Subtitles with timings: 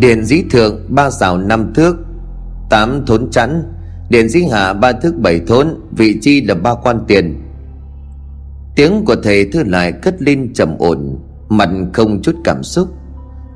[0.00, 1.96] Điện dĩ thượng, ba xào năm thước,
[2.70, 3.62] Tám thốn chắn
[4.10, 7.40] Điện dĩ hạ, ba thước bảy thốn, Vị chi là ba quan tiền.
[8.76, 12.88] Tiếng của thầy thư lại cất lên trầm ổn, Mặt không chút cảm xúc.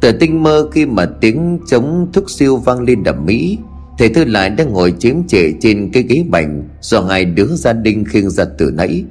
[0.00, 3.58] Tờ tinh mơ khi mà tiếng chống thúc siêu vang lên đầm mỹ,
[3.98, 7.72] Thầy thư lại đang ngồi chiếm trệ trên cái ghế bành, Do hai đứa gia
[7.72, 9.04] đình khiêng ra từ nãy.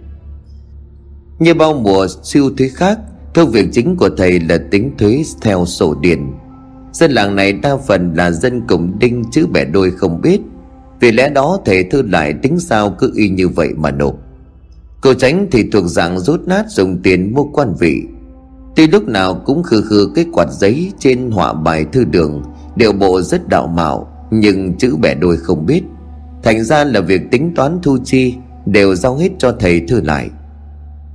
[1.40, 3.00] Như bao mùa siêu thuế khác
[3.34, 6.34] Công việc chính của thầy là tính thuế theo sổ điện.
[6.92, 10.42] Dân làng này đa phần là dân cùng đinh chứ bẻ đôi không biết.
[11.00, 14.16] Vì lẽ đó, thầy thư lại tính sao cứ y như vậy mà nộp.
[15.02, 18.04] Cô tránh thì thuộc dạng rút nát dùng tiền mua quan vị.
[18.76, 22.44] Tuy lúc nào cũng khư khư cái quạt giấy trên họa bài thư đường,
[22.76, 25.82] Điệu bộ rất đạo mạo, Nhưng chữ bẻ đôi không biết.
[26.44, 30.30] Thành ra là việc tính toán thu chi Đều giao hết cho thầy thư lại.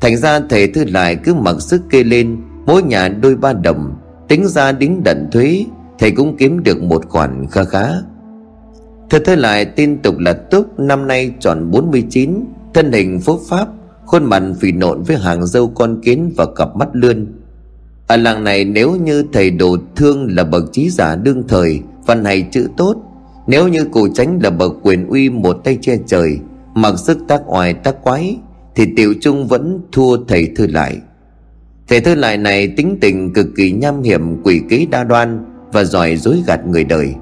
[0.01, 3.95] Thành ra thầy thư lại cứ mặc sức kê lên, Mỗi nhà đôi ba đồng
[4.29, 5.65] Tính ra đính đận thuế,
[5.99, 7.89] Thầy cũng kiếm được một khoản kha khá.
[9.11, 13.69] Thầy thư lại, tin tục là Túc, Năm nay tròn 49 Thân hình phúc pháp,
[14.07, 17.27] Khuôn mặt phì nộn với hàng dâu con kiến và cặp mắt lươn.
[18.07, 22.25] Ở làng này nếu như thầy đồ thương là bậc trí giả đương thời, Văn
[22.25, 22.97] hay chữ tốt,
[23.47, 26.39] Nếu như cụ tránh là bậc quyền uy một tay che trời,
[26.75, 28.39] Mặc sức tác oai tác quái,
[28.75, 30.97] Thì tiểu trung vẫn thua thầy thư lại.
[31.89, 35.85] Thầy thư lại này tính tình cực kỳ nham hiểm, quỷ kế đa đoan Và
[35.85, 37.15] giỏi dối gạt người đời.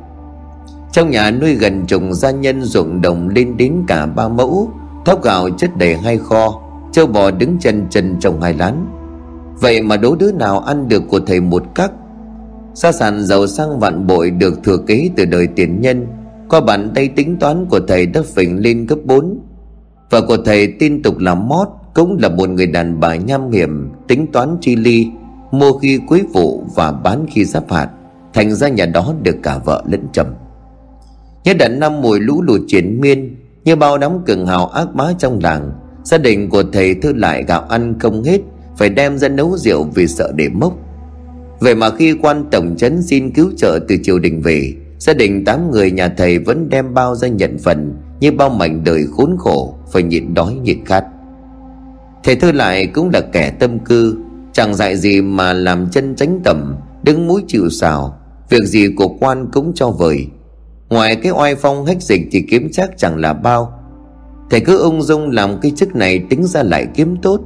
[0.93, 4.71] Trong nhà nuôi gần trùng gia nhân ruộng đồng lên đến cả ba mẫu,
[5.05, 6.61] Thóc gạo chất đầy hai kho
[6.93, 8.87] Châu bò đứng chân chân trồng hai lán.
[9.61, 11.93] Vậy mà đố đứa nào ăn được của thầy một cắc
[12.75, 16.07] Sa sản giàu sang vạn bội được thừa kế từ đời tiền nhân.
[16.49, 19.39] Qua bàn tay tính toán của thầy đã phình lên gấp 4
[20.11, 21.69] Và của thầy tin tục làm mót.
[21.95, 25.07] Cũng là một người đàn bà nham hiểm, Tính toán chi ly,
[25.51, 27.89] Mua khi cuối vụ và bán khi giáp hạt,
[28.35, 30.35] Thành ra nhà đó được cả vợ lẫn chồng.
[31.45, 35.05] Nhất đã năm mùi lũ lụt triển miên, Như bao đám cường hào ác bá
[35.19, 35.73] trong làng,
[36.05, 38.41] Gia đình của thầy thư lại gạo ăn không hết,
[38.77, 40.79] Phải đem ra nấu rượu vì sợ để mốc.
[41.61, 45.45] Vậy mà khi quan tổng trấn xin cứu trợ từ triều đình về, Gia đình
[45.45, 49.37] tám người nhà thầy vẫn đem bao ra nhận phần, Như bao mảnh đời khốn
[49.39, 51.05] khổ, Phải nhịn đói nhịn khát.
[52.25, 54.17] Thầy thư lại cũng là kẻ tâm cư,
[54.53, 58.19] Chẳng dạy gì mà làm chân tránh tầm, Đứng mũi chịu xào
[58.49, 60.27] Việc gì của quan cũng cho vời.
[60.89, 63.81] Ngoài cái oai phong hách dịch thì kiếm chắc chẳng là bao.
[64.51, 67.41] Thầy cứ ung dung làm cái chức này tính ra lại kiếm tốt.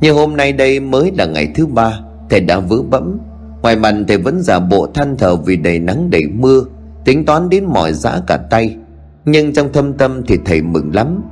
[0.00, 3.18] Như hôm nay đây mới là ngày thứ ba, Thầy đã vỡ bẫm.
[3.62, 6.64] Ngoài mặt thầy vẫn giả bộ than thở vì đầy nắng đầy mưa,
[7.04, 8.76] Tính toán đến mỏi dã cả tay.
[9.24, 11.22] Nhưng trong thâm tâm thì thầy mừng lắm.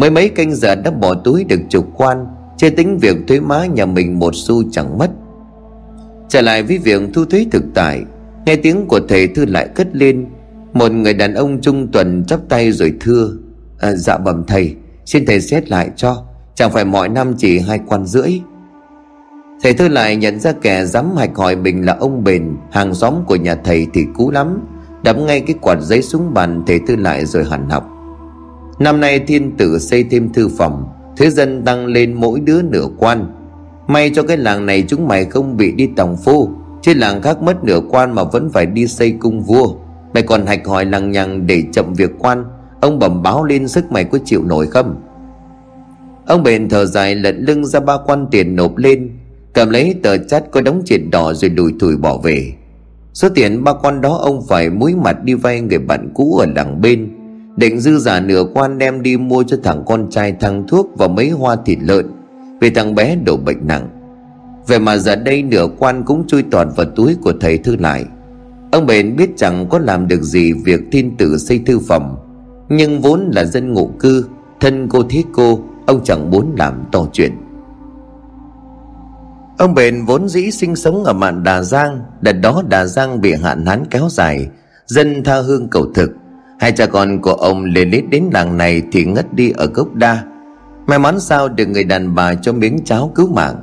[0.00, 3.66] Mới mấy canh giờ đã bỏ túi được chục quan Chưa tính việc thuế má
[3.66, 5.10] nhà mình một xu chẳng mất.
[6.28, 8.02] Trở lại với việc thu thuế thực tại
[8.46, 10.26] Nghe tiếng của thầy thư lại cất lên.
[10.72, 13.30] Một người đàn ông trung tuần chắp tay rồi thưa
[13.80, 16.24] à, Dạ bẩm thầy Xin thầy xét lại cho
[16.54, 18.40] Chẳng phải mọi năm chỉ hai quan rưỡi.
[19.62, 23.14] Thầy thư lại nhận ra kẻ dám hạch hỏi mình là ông bền Hàng xóm
[23.26, 24.60] của nhà thầy thì cú lắm
[25.04, 27.99] Đắm ngay cái quạt giấy xuống bàn thầy thư lại rồi hẳn học.
[28.80, 32.86] Năm nay thiên tử xây thêm thư phòng, Thế dân tăng lên mỗi đứa nửa
[32.98, 33.32] quan.
[33.88, 36.48] May cho cái làng này chúng mày không bị đi tổng phu
[36.82, 39.74] Chứ làng khác mất nửa quan mà vẫn phải đi xây cung vua.
[40.14, 42.44] Mày còn hạch hỏi lằng nhằng để chậm việc quan,
[42.80, 45.02] Ông bẩm báo lên sức mày có chịu nổi không?
[46.26, 49.10] Ông bền thở dài lật lưng ra ba quan tiền nộp lên,
[49.52, 52.52] Cầm lấy tờ chát có đóng tiền đỏ rồi đùi thủi bỏ về.
[53.12, 56.46] Số tiền ba quan đó ông phải mũi mặt đi vay người bạn cũ ở
[56.56, 57.19] làng bên.
[57.56, 61.08] Định dư giả nửa quan đem đi mua cho thằng con trai thằng thuốc và
[61.08, 62.06] mấy hoa thịt lợn.
[62.60, 63.88] Vì thằng bé đổ bệnh nặng.
[64.66, 68.04] Về mà giờ đây nửa quan cũng chui toàn vào túi của thầy thư lại.
[68.72, 72.16] Ông bền biết chẳng có làm được gì việc thiên tử xây thư phòng.
[72.68, 74.24] Nhưng vốn là dân ngụ cư,
[74.60, 77.32] Thân cô thiết cô, Ông chẳng muốn làm to chuyện.
[79.58, 83.34] Ông bền vốn dĩ sinh sống ở mạn Đà Giang, Đợt đó Đà Giang bị
[83.34, 84.48] hạn hán kéo dài,
[84.86, 86.10] Dân tha hương cầu thực.
[86.60, 89.94] Hai cha con của ông lên lít đến làng này Thì ngất đi ở gốc
[89.94, 90.24] đa.
[90.86, 93.56] May mắn sao được người đàn bà cho miếng cháo cứu mạng.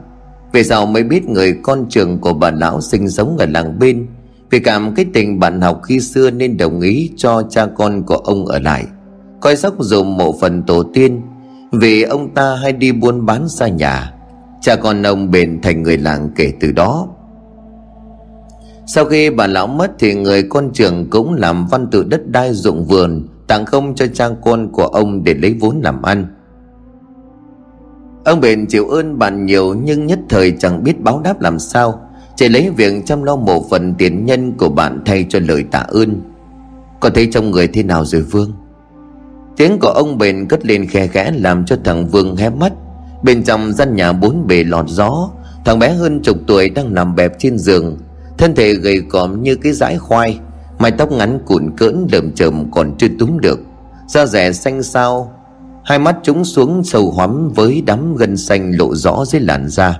[0.54, 4.08] Về sau mới biết người con trường của bà lão sinh sống ở làng bên.
[4.50, 8.16] Vì cảm cái tình bạn học khi xưa nên đồng ý cho cha con của
[8.16, 8.86] ông ở lại.
[9.42, 11.22] Coi sóc dùm mộ phần tổ tiên.
[11.72, 14.14] Vì ông ta hay đi buôn bán xa nhà.
[14.62, 17.08] Cha con ông bền thành người làng kể từ đó.
[18.90, 22.54] Sau khi bà lão mất thì người con trưởng cũng làm văn tự đất đai
[22.54, 26.28] dụng vườn, Tặng không cho cha con của ông để lấy vốn làm ăn.
[28.26, 32.02] Ông bền chịu ơn bạn nhiều nhưng nhất thời chẳng biết báo đáp làm sao,
[32.36, 35.80] Chỉ lấy việc chăm lo một phần tiền nhân của bạn thay cho lời tạ
[35.80, 36.22] ơn.
[37.00, 38.52] Có thấy trong người thế nào rồi, Vương?
[39.58, 42.74] Tiếng của ông bền cất lên khe khẽ làm cho thằng Vương hé mắt.
[43.24, 45.30] Bên trong gian nhà bốn bề lọt gió,
[45.66, 47.98] Thằng bé hơn chục tuổi đang nằm bẹp trên giường
[48.38, 50.40] Thân thể gầy còm như cái dãi khoai,
[50.80, 53.60] Mái tóc ngắn cuộn cỡn đờm chởm còn chưa túm được.
[54.08, 55.34] Da rẻ xanh xao,
[55.86, 60.00] Hai mắt trúng xuống sâu hoắm với đám gân xanh lộ rõ dưới làn da.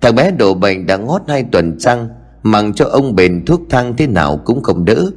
[0.00, 2.08] Thằng bé đổ bệnh đã ngót hai tuần trăng
[2.42, 5.10] mang cho ông bền thuốc thang thế nào cũng không đỡ.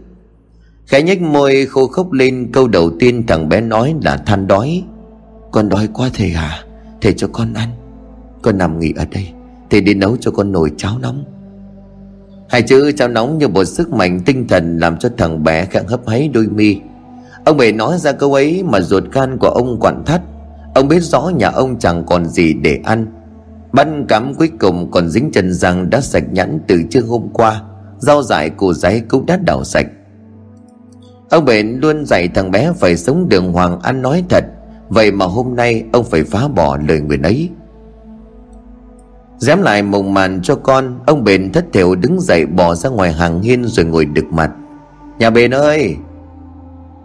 [0.88, 4.84] Khẽ nhếch môi khô khốc lên, Câu đầu tiên thằng bé nói là than đói.
[5.52, 6.64] Con đói quá thầy à
[7.02, 7.70] Thầy cho con ăn.
[8.42, 9.30] Con nằm nghỉ ở đây
[9.70, 11.24] Thầy đi nấu cho con nồi cháo nóng.
[12.52, 15.84] Hai chữ cháo nóng như một sức mạnh tinh thần Làm cho thằng bé khẽ
[15.88, 16.80] hấp háy đôi mi.
[17.46, 20.22] Ông bể nói ra câu ấy mà ruột gan của ông quặn thắt.
[20.76, 23.08] Ông biết rõ nhà ông chẳng còn gì để ăn.
[23.74, 27.62] Băn cắm cuối cùng còn dính chân răng đã sạch nhẵn từ trưa hôm qua.
[27.98, 29.88] Rau dại, củ giấy cũng đã đảo sạch.
[31.30, 34.46] Ông bền luôn dạy thằng bé phải sống đường hoàng ăn nói thật.
[34.90, 37.50] Vậy mà hôm nay ông phải phá bỏ lời nguyện ấy.
[39.42, 43.14] Dám lại mộng màn cho con, Ông bền thất thểu đứng dậy bỏ ra ngoài
[43.14, 44.52] hàng hiên rồi ngồi đực mặt.
[45.20, 45.96] Nhà bền ơi!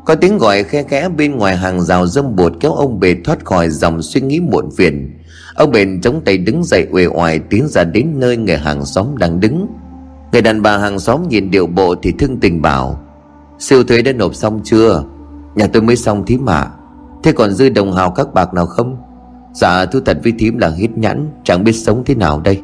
[0.05, 3.45] Có tiếng gọi khe khẽ bên ngoài hàng rào dâm bột kéo ông bền thoát
[3.45, 5.19] khỏi dòng suy nghĩ muộn phiền.
[5.55, 9.17] Ông bền chống tay đứng dậy uể oải tiến ra đến nơi người hàng xóm
[9.19, 9.67] đang đứng.
[10.33, 13.01] Người đàn bà hàng xóm nhìn điệu bộ thì thương tình bảo,
[13.59, 15.05] Siêu thuế đã nộp xong chưa?
[15.55, 16.69] Nhà tôi mới xong thím ạ
[17.23, 18.97] Thế còn dư đồng hào các bạc nào không?
[19.57, 22.63] Dạ thú thật với thím là hít nhãn, Chẳng biết sống thế nào đây.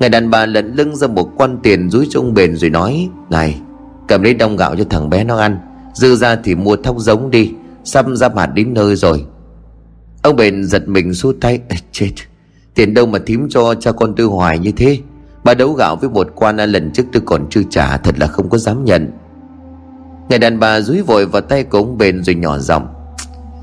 [0.00, 3.60] Người đàn bà lẫn lưng ra một quan tiền Rúi trong bền rồi nói, Này,
[4.08, 5.58] cầm lấy đông gạo cho thằng bé nó ăn,
[5.94, 7.52] Dư ra thì mua thóc giống đi,
[7.84, 9.24] Sắp ra mặt đến nơi rồi.
[10.22, 11.60] Ông bền giật mình xua tay
[11.92, 12.10] Chết,
[12.74, 14.98] Tiền đâu mà thím cho cha con tư hoài như thế?
[15.44, 18.48] Bà đấu gạo với một quan lần trước tôi còn chưa trả, Thật là không
[18.48, 19.10] có dám nhận.
[20.28, 22.86] Người đàn bà dúi vội vào tay của ông bền rồi nhỏ giọng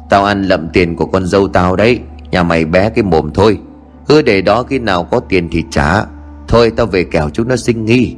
[0.09, 2.00] Tao ăn lậm tiền của con dâu tao đấy.
[2.31, 3.59] Nhà mày bé cái mồm thôi.
[4.07, 6.06] Hứa để đó khi nào có tiền thì trả.
[6.48, 8.15] Thôi tao về kẻo chúng nó sinh nghi.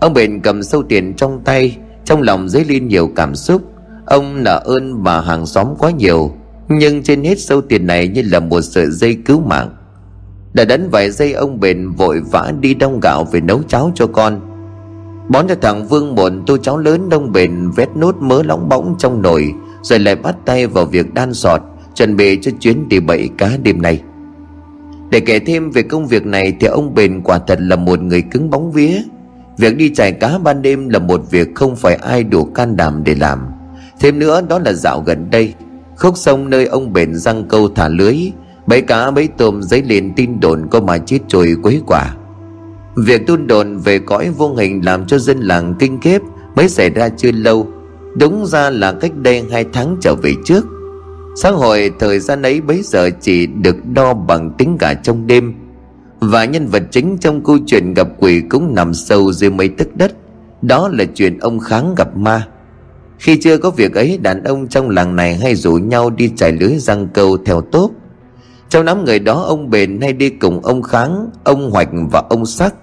[0.00, 3.62] Ông bền cầm sâu tiền trong tay, Trong lòng dấy lên nhiều cảm xúc.
[4.06, 6.32] Ông nợ ơn bà hàng xóm quá nhiều,
[6.68, 9.74] Nhưng trên hết sâu tiền này như là một sợi dây cứu mạng.
[10.52, 14.06] Đã đánh vài giây, ông bền vội vã đi đông gạo về nấu cháo cho
[14.06, 14.40] con.
[15.28, 18.94] Bón cho thằng Vương một tô cháo lớn đông bền vét nốt mớ lóng bóng
[18.98, 19.52] trong nồi.
[19.82, 21.60] Rồi lại bắt tay vào việc đan sọt,
[21.94, 24.02] Chuẩn bị cho chuyến đi bẫy cá đêm nay.
[25.10, 28.22] Để kể thêm về công việc này Thì ông bền quả thật là một người
[28.22, 29.02] cứng bóng vía.
[29.58, 33.04] Việc đi chài cá ban đêm là một việc không phải ai đủ can đảm
[33.04, 33.38] để làm.
[34.00, 35.54] Thêm nữa, đó là dạo gần đây,
[35.96, 38.16] Khúc sông nơi ông bền răng câu thả lưới,
[38.66, 42.14] Bẫy cá bẫy tôm giấy liền tin đồn có mà chết trôi quấy quả.
[42.96, 46.22] Việc tuôn đồn về cõi vô hình làm cho dân làng kinh khiếp
[46.56, 47.66] mới xảy ra chưa lâu
[48.20, 50.66] Đúng ra là cách đây hai tháng trở về trước.
[51.36, 55.54] Xã hội thời gian ấy bấy giờ chỉ được đo bằng tính cả trong đêm.
[56.20, 59.96] Và nhân vật chính trong câu chuyện gặp quỷ cũng nằm sâu dưới mấy tấc
[59.96, 60.12] đất.
[60.62, 62.46] Đó là chuyện ông Kháng gặp ma.
[63.18, 66.52] Khi chưa có việc ấy đàn ông trong làng này hay rủ nhau đi trải
[66.52, 67.90] lưới răng câu theo tốt
[68.68, 72.46] Trong đám người đó ông Bền hay đi cùng ông Kháng, ông Hoạch và ông
[72.46, 72.74] Sắc.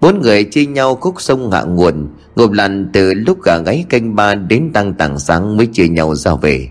[0.00, 4.14] Bốn người chia nhau khúc sông hạ nguồn Ngộp lặn từ lúc gà gáy canh
[4.14, 6.68] ba đến tăng tảng sáng mới chia nhau ra về.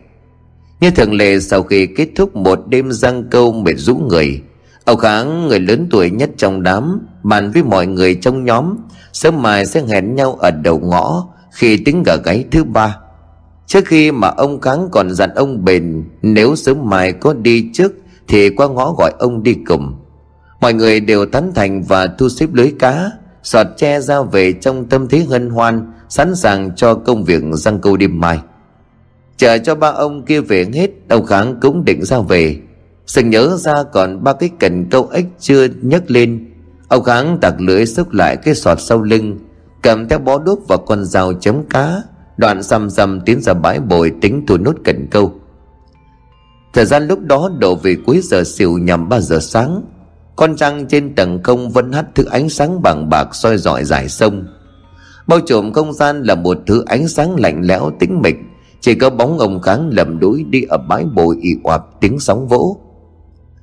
[0.81, 4.41] Như thường lệ, sau khi kết thúc một đêm răng câu mệt rũ người,
[4.85, 8.75] Ông Kháng, người lớn tuổi nhất trong đám, Bàn với mọi người trong nhóm,
[9.13, 12.97] Sớm mai sẽ hẹn nhau ở đầu ngõ Khi tiếng gà gáy thứ ba.
[13.67, 17.93] Trước khi mà ông Kháng còn dặn ông Bền, Nếu sớm mai có đi trước
[18.27, 19.95] Thì qua ngõ gọi ông đi cùng.
[20.61, 23.11] Mọi người đều tán thành và thu xếp lưới cá
[23.43, 27.79] Sọt tre ra về trong tâm thế hân hoan, Sẵn sàng cho công việc răng
[27.79, 28.39] câu đêm mai.
[29.37, 32.57] Chờ cho ba ông kia về hết, Ông Kháng cũng định ra về.
[33.05, 36.51] Sừng nhớ ra còn ba cái cần câu ếch chưa nhấc lên.
[36.87, 39.39] Ông Kháng đặt lưới xúc lại cái sọt sau lưng,
[39.81, 42.01] Cầm theo bó đuốc và con dao chấm cá,
[42.37, 45.33] Đoạn xăm xăm tiến ra bãi bồi tính thu nốt cần câu.
[46.73, 49.81] Thời gian lúc đó đổ về cuối giờ xỉu nhằm 3 giờ sáng
[50.35, 54.09] con trăng trên tầng không vẫn hắt thứ ánh sáng bằng bạc soi rọi dải
[54.09, 54.45] sông.
[55.27, 58.35] Bao trùm không gian là một thứ ánh sáng lạnh lẽo tĩnh mịch.
[58.81, 62.47] Chỉ có bóng ông kháng lầm đuối đi ở bãi bồi ì oạp tiếng sóng
[62.47, 62.77] vỗ.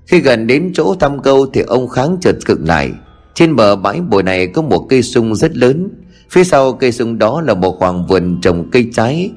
[0.07, 2.91] Khi gần đến chỗ thăm câu thì ông kháng chợt cực lại.
[3.35, 5.88] Trên bờ bãi bồi này có một cây sung rất lớn.
[6.31, 9.31] Phía sau cây sung đó là một khoảng vườn trồng cây trái.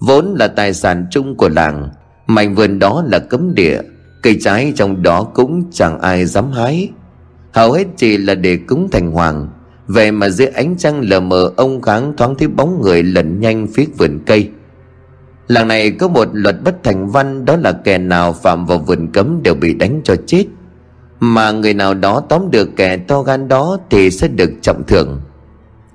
[0.00, 1.88] Vốn là tài sản chung của làng,
[2.26, 3.80] mảnh vườn đó là cấm địa.
[4.22, 6.90] Cây trái trong đó cũng chẳng ai dám hái.
[7.52, 9.48] Hầu hết chỉ là để cúng thành hoàng.
[9.86, 13.66] Vậy mà dưới ánh trăng lờ mờ, ông kháng thoáng thấy bóng người lẩn nhanh
[13.74, 14.50] phía vườn cây.
[15.48, 19.12] Làng này có một luật bất thành văn, đó là kẻ nào phạm vào vườn
[19.12, 20.44] cấm đều bị đánh cho chết.
[21.20, 25.20] Mà người nào đó tóm được kẻ to gan đó thì sẽ được trọng thưởng.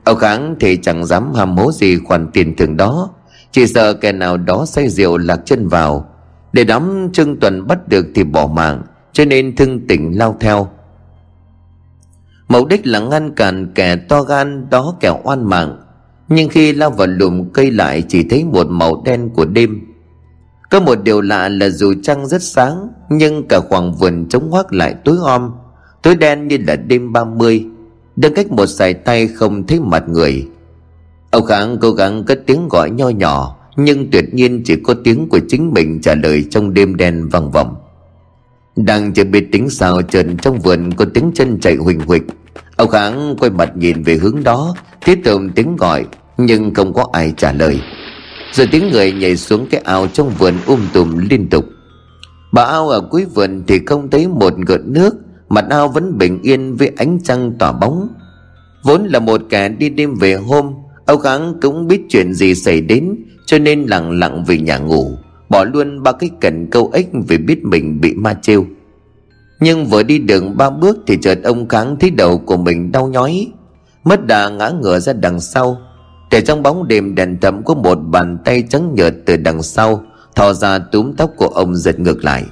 [0.03, 3.09] Ông kháng thì chẳng dám ham hố gì khoản tiền thưởng đó.
[3.51, 6.12] Chỉ sợ kẻ nào đó say rượu lạc chân vào
[6.53, 8.81] để đám trương tuần bắt được thì bỏ mạng,
[9.13, 10.69] cho nên thương tỉnh lao theo.
[12.47, 15.79] Mục đích là ngăn cản kẻ to gan, đó kẻ oan mạng.
[16.27, 19.81] Nhưng khi lao vào lùm cây lại, chỉ thấy một màu đen của đêm.
[20.69, 24.73] Có một điều lạ là dù trăng rất sáng, nhưng cả khoảng vườn trống hoác
[24.73, 25.51] lại tối om,
[26.01, 27.65] tối đen như là đêm ba mươi.
[28.35, 30.47] Cách một sải tay không thấy mặt người.
[31.31, 35.29] Ông kháng cố gắng cất tiếng gọi nho nhỏ nhưng tuyệt nhiên chỉ có tiếng
[35.29, 37.75] của chính mình trả lời trong đêm đen vang vọng.
[38.75, 42.23] Đang chưa biết tính sao trần trong vườn có tiếng chân chạy huỳnh huỳnh
[42.77, 44.75] ông kháng quay mặt nhìn về hướng đó,
[45.05, 46.05] tiếp tục tiếng gọi,
[46.37, 47.81] nhưng không có ai trả lời.
[48.51, 51.65] Rồi tiếng người nhảy xuống cái ao trong vườn um tùm liên tục.
[52.53, 55.15] Bà ao ở cuối vườn thì không thấy một gợn nước,
[55.49, 58.07] mặt ao vẫn bình yên với ánh trăng tỏa bóng.
[58.83, 60.73] Vốn là một kẻ đi đêm về hôm,
[61.05, 63.15] ông kháng cũng biết chuyện gì xảy đến
[63.45, 65.11] cho nên lặng lặng về nhà ngủ,
[65.49, 68.65] bỏ luôn ba cái cần câu ếch vì biết mình bị ma trêu.
[69.59, 73.07] Nhưng vừa đi đường ba bước thì chợt ông kháng thấy đầu của mình đau
[73.07, 73.47] nhói,
[74.03, 75.77] mất đà ngã ngửa ra đằng sau.
[76.31, 80.03] Để trong bóng đêm đèn thẫm có một bàn tay trắng nhợt từ đằng sau,
[80.35, 82.43] thò ra túm tóc của ông giật ngược lại.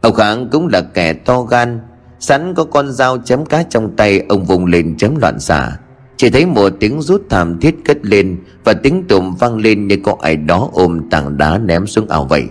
[0.00, 1.80] Ông kháng cũng là kẻ to gan,
[2.20, 5.76] sẵn có con dao chém cá trong tay, ông vùng lên chém loạn xạ
[6.20, 9.96] chỉ thấy một tiếng rút thảm thiết cất lên và tiếng tùm vang lên như
[10.04, 12.44] có ai đó ôm tảng đá ném xuống ao vậy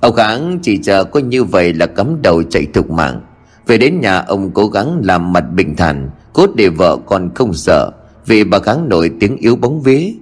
[0.00, 3.20] ông kháng chỉ chờ có như vậy là cắm đầu chạy thục mạng.
[3.66, 7.54] Về đến nhà, ông cố gắng làm mặt bình thản, cốt để vợ con không
[7.54, 7.90] sợ,
[8.26, 10.12] vì bà kháng nổi tiếng yếu bóng vía.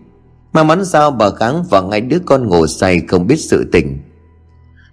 [0.53, 3.99] May mắn sao bà kháng và ngay đứa con ngủ say không biết sự tình.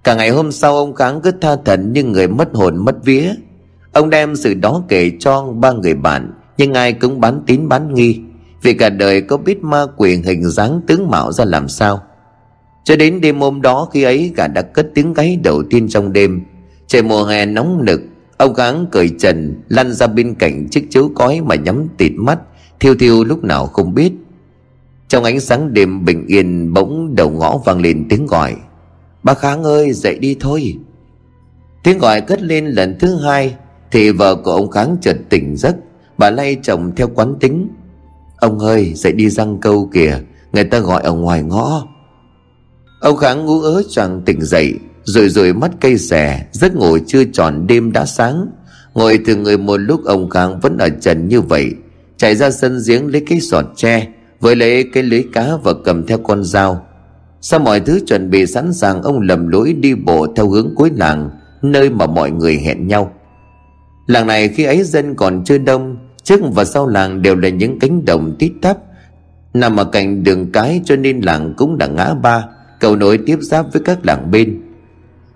[0.03, 3.29] Cả ngày hôm sau, ông kháng cứ tha thần như người mất hồn mất vía.
[3.91, 7.93] Ông đem sự đó kể cho ba người bạn nhưng ai cũng bán tín bán
[7.93, 8.19] nghi,
[8.61, 12.01] vì cả đời có biết ma quỷ hình dáng tướng mạo ra làm sao.
[12.83, 16.13] Cho đến đêm hôm đó khi ấy cả đã cất tiếng gáy đầu tiên trong
[16.13, 16.41] đêm.
[16.87, 18.01] Trời mùa hè nóng nực,
[18.37, 22.39] ông kháng cởi trần, lăn ra bên cạnh chiếc chiếu cói mà nhắm tịt mắt,
[22.79, 24.11] thiêu thiêu lúc nào không biết.
[25.07, 28.55] Trong ánh sáng đêm bình yên bỗng đầu ngõ vang lên tiếng gọi.
[29.23, 30.77] Bác kháng ơi, dậy đi thôi.
[31.83, 33.55] Tiếng gọi cất lên lần thứ hai,
[33.91, 35.75] thì vợ của ông kháng chợt tỉnh giấc
[36.21, 37.67] bà lay chồng theo quán tính.
[38.37, 40.19] Ông ơi, dậy đi răng câu kìa,
[40.53, 41.87] người ta gọi ở ngoài ngõ.
[42.99, 44.73] Ông kháng ngú ớ choàng tỉnh dậy,
[45.03, 48.47] rồi rồi mắt cây xẻ giấc ngủ chưa tròn đêm đã sáng.
[48.93, 51.71] Ngồi từ người một lúc, ông kháng vẫn ở trần như vậy.
[52.17, 54.07] Chạy ra sân giếng lấy cái sọt tre,
[54.39, 56.85] với lấy cái lưới cá và cầm theo con dao.
[57.41, 60.91] Sau mọi thứ chuẩn bị sẵn sàng, ông lầm lối đi bộ theo hướng cuối
[60.95, 61.29] làng,
[61.61, 63.11] nơi mà mọi người hẹn nhau.
[64.07, 67.79] Làng này khi ấy dân còn chưa đông trước và sau làng đều là những
[67.79, 68.77] cánh đồng tít tắp.
[69.53, 72.45] Nằm ở cạnh đường cái cho nên làng cũng là ngã ba.
[72.79, 74.61] Cầu nối tiếp giáp với các làng bên.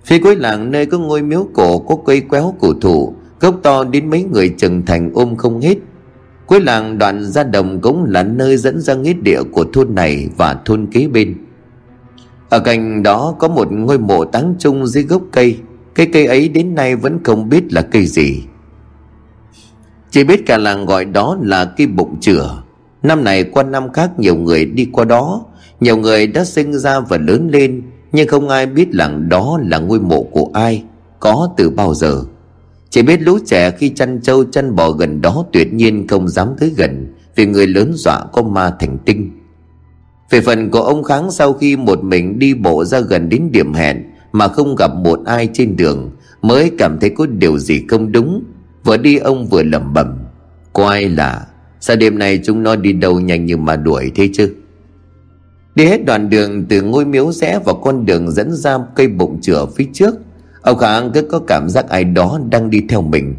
[0.06, 3.84] Phía cuối làng nơi có ngôi miếu cổ có cây quéo cổ thụ, gốc to
[3.84, 5.78] đến mấy người trưởng thành ôm không hết.
[6.46, 10.30] Cuối làng đoạn ra đồng cũng là nơi dẫn ra nghĩa địa của thôn này
[10.38, 11.36] và thôn kế bên.
[12.50, 15.58] Ở cạnh đó có một ngôi mộ táng chung dưới gốc cây.
[15.94, 18.44] Cây cây ấy đến nay vẫn không biết là cây gì.
[20.16, 22.64] Chỉ biết cả làng gọi đó là cây bụng chửa
[23.04, 25.46] Năm này qua năm khác nhiều người đi qua đó.
[25.80, 27.82] Nhiều người đã sinh ra và lớn lên,
[28.12, 30.84] Nhưng không ai biết làng đó là ngôi mộ của ai,
[31.20, 32.24] Có từ bao giờ.
[32.90, 36.48] Chỉ biết lũ trẻ khi chăn trâu chăn bò gần đó Tuyệt nhiên không dám
[36.60, 39.32] tới gần, Vì người lớn dọa có ma thành tinh.
[40.30, 43.74] Về phần của ông Kháng, sau khi một mình đi bộ ra gần đến điểm
[43.74, 48.12] hẹn Mà không gặp một ai trên đường, Mới cảm thấy có điều gì không
[48.12, 48.44] đúng
[48.86, 50.18] Vừa đi ông vừa lẩm bẩm
[50.74, 51.48] Có ai lạ
[51.80, 54.56] Sao đêm nay chúng nó đi đâu nhanh như mà đuổi thế chứ?
[55.76, 59.42] Đi hết đoạn đường từ ngôi miếu rẽ vào con đường dẫn ra cây bụng
[59.42, 60.16] chửa phía trước,
[60.62, 63.36] Ông Kháng cứ có cảm giác ai đó đang đi theo mình.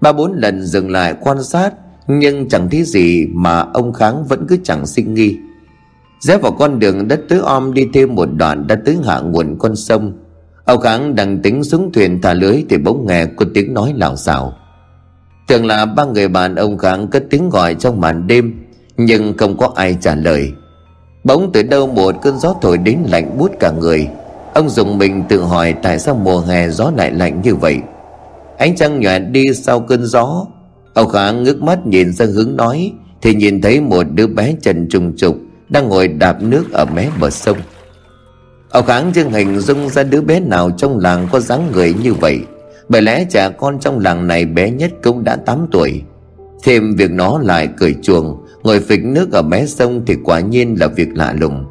[0.00, 1.70] Ba bốn lần dừng lại quan sát,
[2.06, 5.36] Nhưng chẳng thấy gì mà ông Kháng vẫn cứ chẳng sinh nghi
[6.20, 9.56] rẽ vào con đường đất tứ om đi thêm một đoạn đã tới hạ nguồn
[9.58, 10.12] con sông.
[10.64, 14.16] Ông kháng đang tính xuống thuyền thả lưới thì bỗng nghe có tiếng nói lào
[14.16, 14.52] xào
[15.48, 18.54] tưởng là ba người bạn ông kháng cất tiếng gọi trong màn đêm,
[18.96, 20.52] nhưng không có ai trả lời.
[21.24, 24.08] Bỗng từ đâu một cơn gió thổi đến lạnh buốt cả người.
[24.54, 27.78] Ông dùng mình tự hỏi tại sao mùa hè gió lại lạnh như vậy.
[28.58, 30.46] Ánh trăng nhòe đi sau cơn gió.
[30.94, 34.88] Ông Kháng ngước mắt nhìn ra hướng nói, Thì nhìn thấy một đứa bé trần
[34.88, 35.36] trùng trục
[35.68, 37.56] Đang ngồi đạp nước ở mé bờ sông.
[38.70, 42.14] Ông Kháng dương hình dung ra đứa bé nào trong làng có dáng người như
[42.14, 42.40] vậy.
[42.88, 46.02] Bởi lẽ trẻ con trong làng này bé nhất cũng đã 8 tuổi.
[46.62, 50.76] Thêm việc nó lại cởi chuồng, Ngồi phịch nước ở mé sông thì quả nhiên
[50.80, 51.64] là việc lạ lùng.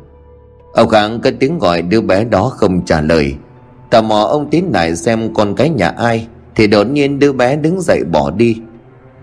[0.74, 3.36] Ông Kháng cất tiếng gọi đứa bé đó không trả lời.
[3.89, 7.55] Tò mò ông tiến lại xem con cái nhà ai, Thì đột nhiên đứa bé
[7.55, 8.62] đứng dậy bỏ đi.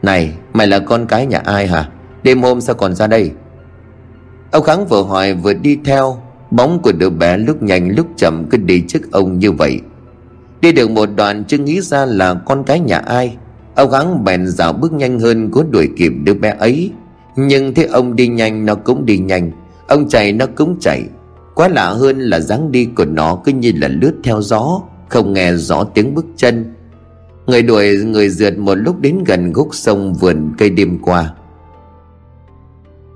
[0.02, 1.88] Này, mày là con cái nhà ai hả?
[2.22, 3.30] Đêm hôm sao còn ra đây?
[4.50, 6.16] Ông Kháng vừa hỏi, vừa đi theo,
[6.50, 9.80] Bóng của đứa bé lúc nhanh lúc chậm cứ đi trước ông như vậy.
[10.64, 13.36] Đi được một đoạn chưa nghĩ ra là con cái nhà ai.
[13.74, 16.90] Ông Kháng bèn dạo bước nhanh hơn cố đuổi kịp đứa bé ấy.
[17.36, 19.50] Nhưng thế ông đi nhanh, nó cũng đi nhanh.
[19.88, 21.04] Ông chạy, nó cũng chạy.
[21.54, 25.32] Quá lạ hơn là dáng đi của nó cứ như là lướt theo gió, Không
[25.32, 26.74] nghe rõ tiếng bước chân.
[27.46, 31.34] Người đuổi, người rượt một lúc đến gần gốc sông vườn cây đêm qua.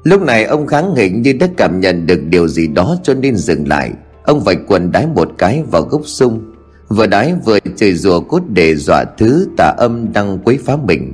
[0.04, 3.36] Lúc này ông kháng hình như đã cảm nhận được điều gì đó cho nên
[3.36, 3.92] dừng lại.
[4.24, 6.47] Ông vạch quần đái một cái vào gốc sung
[6.88, 11.12] Vừa đái vừa chửi rủa cốt để dọa thứ tà âm đang quấy phá mình.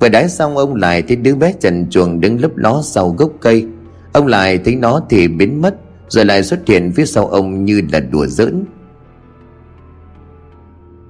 [0.00, 3.30] Vừa đái xong ông lại thấy đứa bé trần chuồng đứng lấp ló sau gốc
[3.40, 3.66] cây.
[4.12, 5.74] Ông lại thấy nó thì biến mất,
[6.08, 8.64] Rồi lại xuất hiện phía sau ông như là đùa giỡn.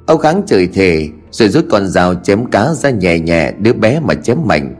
[0.06, 4.00] Ông kháng chửi thề, Rồi rút con dao chém cá ra nhẹ nhẹ Đứa bé
[4.00, 4.74] mà chém mạnh.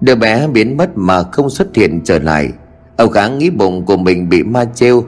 [0.00, 2.52] Đứa bé biến mất mà không xuất hiện trở lại.
[2.96, 5.04] Ông kháng nghĩ bụng của mình bị ma trêu,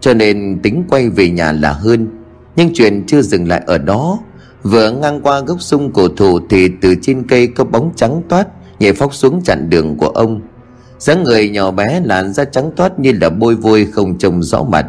[0.00, 2.17] Cho nên tính quay về nhà là hơn.
[2.58, 4.18] Nhưng chuyện chưa dừng lại ở đó.
[4.62, 8.46] Vừa ngang qua gốc sung cổ thụ Thì từ trên cây có bóng trắng toát,
[8.78, 10.40] Nhảy phóc xuống chặn đường của ông.
[10.98, 14.62] Dáng người nhỏ bé làn da trắng toát như là bôi vôi không trông rõ
[14.62, 14.86] mặt.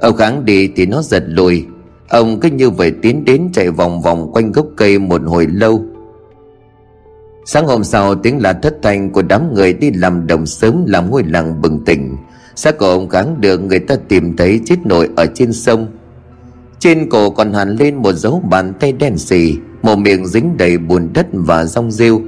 [0.00, 1.66] Ông kháng đi thì nó giật lùi.
[2.08, 5.82] Ông cứ như vậy tiến đến chạy vòng vòng quanh gốc cây một hồi lâu.
[7.46, 11.10] Sáng hôm sau, tiếng là thất thanh của đám người đi làm đồng sớm làm
[11.10, 12.16] ngôi làng bừng tỉnh.
[12.54, 15.86] Xác của ông kháng được người ta tìm thấy chết nổi ở trên sông
[16.82, 20.78] trên cổ còn hẳn lên một dấu bàn tay đen xì, một miệng dính đầy
[20.78, 22.20] bùn đất và rong rêu.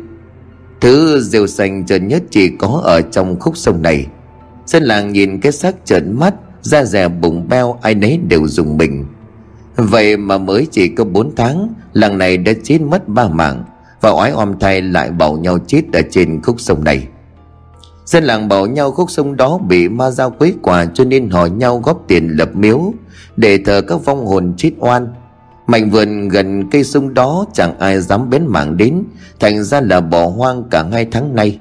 [0.80, 4.06] Thứ rêu xanh chợt nhất chỉ có ở trong khúc sông này.
[4.66, 8.76] Dân làng nhìn cái xác trợn mắt, Da rẻ bụng beo, ai nấy đều dùng
[8.76, 9.06] mình.
[9.76, 13.64] Vậy mà mới chỉ có 4 tháng, Làng này đã chết mất ba mạng,
[14.00, 17.06] Và oái oăm thay lại bảo nhau chết ở trên khúc sông này.
[18.04, 21.46] Dân làng bảo nhau khúc sông đó bị ma giao quấy quả Cho nên họ
[21.46, 22.92] nhau góp tiền lập miếu
[23.36, 25.06] Để thờ các vong hồn chết oan.
[25.66, 29.04] Mảnh vườn gần cây sông đó chẳng ai dám bén mảng đến,
[29.40, 31.58] Thành ra là bỏ hoang cả hai tháng nay.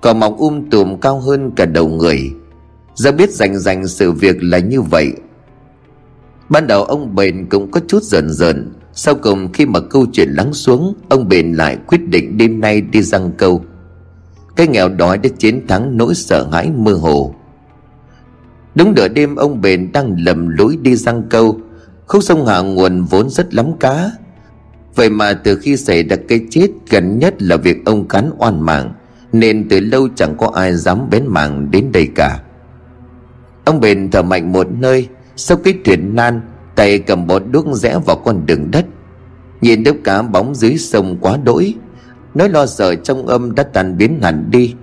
[0.00, 2.32] Cỏ mọc um tùm cao hơn cả đầu người.
[2.94, 5.12] Ra biết rành rành sự việc là như vậy.
[6.48, 10.28] Ban đầu ông Bền cũng có chút rờn rợn Sau cùng khi mà câu chuyện
[10.28, 13.64] lắng xuống, Ông Bền lại quyết định đêm nay đi răng câu.
[14.58, 17.34] Cái nghèo đói đã chiến thắng nỗi sợ hãi mơ hồ.
[18.74, 21.60] Đúng nửa đêm, ông Bền đang lầm lối đi răng câu.
[22.06, 24.10] Khúc sông hạ nguồn vốn rất lắm cá.
[24.94, 28.60] Vậy mà từ khi xảy ra cái chết, gần nhất là việc ông cắn oan
[28.60, 28.92] mạng,
[29.32, 32.40] Nên từ lâu chẳng có ai dám bén mảng đến đây cả.
[33.64, 36.40] Ông bền thở mạnh một nơi, Sau cái thuyền nan,
[36.74, 38.86] Tay cầm bó đuốc rẽ vào con đường đất.
[39.60, 41.74] Nhìn đốc cá bóng dưới sông quá đỗi
[42.34, 44.74] Nỗi lo sợ trong âm đã tan biến hẳn đi.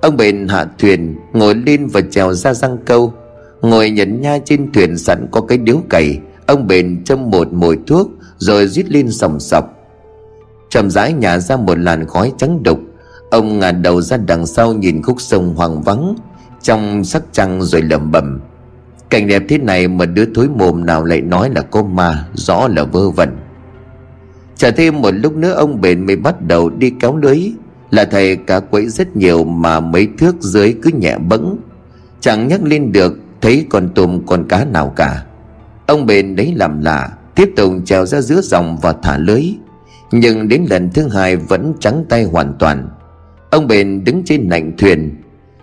[0.00, 3.14] Ông bền hạ thuyền, Ngồi lên và trèo ra răng câu.
[3.62, 6.18] Ngồi nhẫn nha trên thuyền sẵn có cái điếu cày.
[6.46, 9.64] Ông bền châm một mồi thuốc, Rồi rít lên sòng sọc.
[10.70, 12.78] Chậm rãi nhả ra một làn khói trắng đục.
[13.30, 16.14] Ông ngả đầu ra đằng sau nhìn khúc sông hoang vắng,
[16.62, 18.40] Trong sắc trăng rồi lẩm bẩm.
[19.10, 22.68] Cảnh đẹp thế này mà đứa thối mồm nào lại nói là có ma, Rõ
[22.68, 23.36] là vơ vẩn.
[24.60, 27.52] Chờ thêm một lúc nữa ông bền mới bắt đầu đi kéo lưới.
[27.90, 31.58] Là thầy cá quấy rất nhiều mà mấy thước dưới cứ nhẹ bẫng.
[32.20, 35.24] Chẳng nhắc lên được, thấy con tôm con cá nào cả.
[35.86, 39.42] Ông bền đấy làm lạ, Tiếp tục trèo ra giữa dòng và thả lưới.
[40.12, 42.88] Nhưng đến lần thứ hai vẫn trắng tay hoàn toàn.
[43.50, 45.14] Ông bền đứng trên nạnh thuyền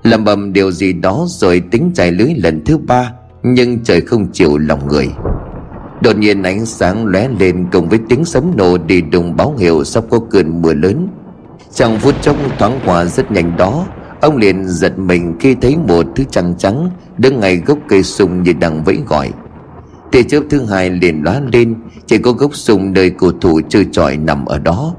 [0.04, 4.32] Làm bầm điều gì đó rồi tính chạy lưới lần thứ ba, Nhưng trời không
[4.32, 5.08] chịu lòng người.
[6.02, 9.84] Đột nhiên ánh sáng lóe lên cùng với tiếng sấm nổ đi đùng báo hiệu
[9.84, 11.08] sắp có cơn mưa lớn.
[11.74, 13.86] Trong phút chốc thoáng qua rất nhanh đó,
[14.22, 18.44] Ông liền giật mình khi thấy một thứ trăng trắng Đứng ngay gốc cây sung
[18.44, 19.32] như đang vẫy gọi.
[20.12, 23.86] Tia chớp thứ hai liền lóa lên, chỉ có gốc sung nơi cổ thủ chơi
[23.92, 24.96] trọi nằm ở đó.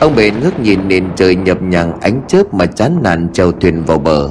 [0.00, 3.84] Ông bền ngước nhìn nền trời nhập nhằng ánh chớp mà chán nản trèo thuyền
[3.84, 4.30] vào bờ.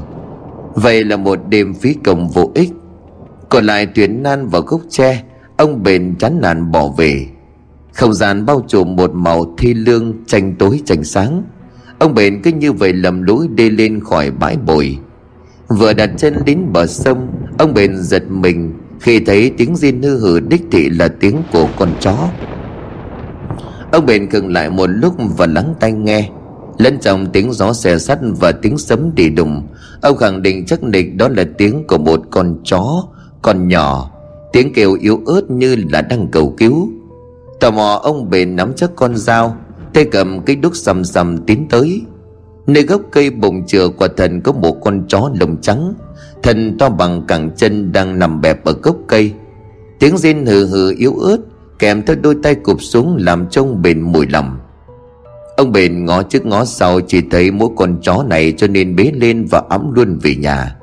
[0.73, 2.69] Vậy là một đêm phí công vô ích.
[3.49, 5.23] Còn lại thuyền nan vào gốc tre
[5.57, 7.27] ông bền chán nản bỏ về.
[7.93, 11.43] Không gian bao trùm một màu thi lương tranh tối tranh sáng.
[11.99, 14.97] Ông bền cứ như vậy lầm lũi đi lên khỏi bãi bồi.
[15.67, 20.19] Vừa đặt chân đến bờ sông, Ông bền giật mình Khi thấy tiếng riêng hư
[20.19, 22.29] hử đích thị là tiếng của con chó.
[23.91, 26.29] Ông bền khựng lại một lúc và lắng tai nghe.
[26.77, 29.67] Lẫn trong tiếng gió xe sắt và tiếng sấm đi đùng,
[30.01, 33.03] Ông khẳng định chắc nịch đó là tiếng của một con chó,
[33.41, 34.14] Con nhỏ.
[34.55, 36.89] Tiếng kêu yếu ớt như là đang cầu cứu.
[37.59, 39.57] Tò mò ông bền nắm chắc con dao,
[39.93, 42.01] Tay cầm cái đúc sầm sầm tiến tới.
[42.67, 45.93] Nơi gốc cây bồng chừa quả thần có một con chó lông trắng
[46.43, 49.33] thần to bằng cẳng chân đang nằm bẹp ở gốc cây.
[49.99, 51.37] Tiếng rên hừ hừ yếu ớt,
[51.79, 54.57] Kèm theo đôi tay cụp xuống làm trông bền mùi lòng.
[55.57, 59.11] Ông bền ngó trước ngó sau, chỉ thấy mỗi con chó này cho nên bế
[59.13, 60.75] lên và ấm luôn về nhà.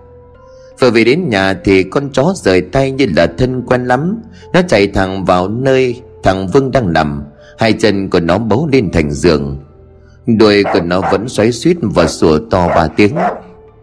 [0.82, 4.18] Vừa về đến nhà thì con chó rời tay như là thân quen lắm.
[4.52, 7.22] Nó chạy thẳng vào nơi thằng Vương đang nằm.
[7.58, 9.58] Hai chân của nó bấu lên thành giường.
[10.26, 13.14] Đuôi của nó vẫn xoáy suýt và sủa to ba tiếng.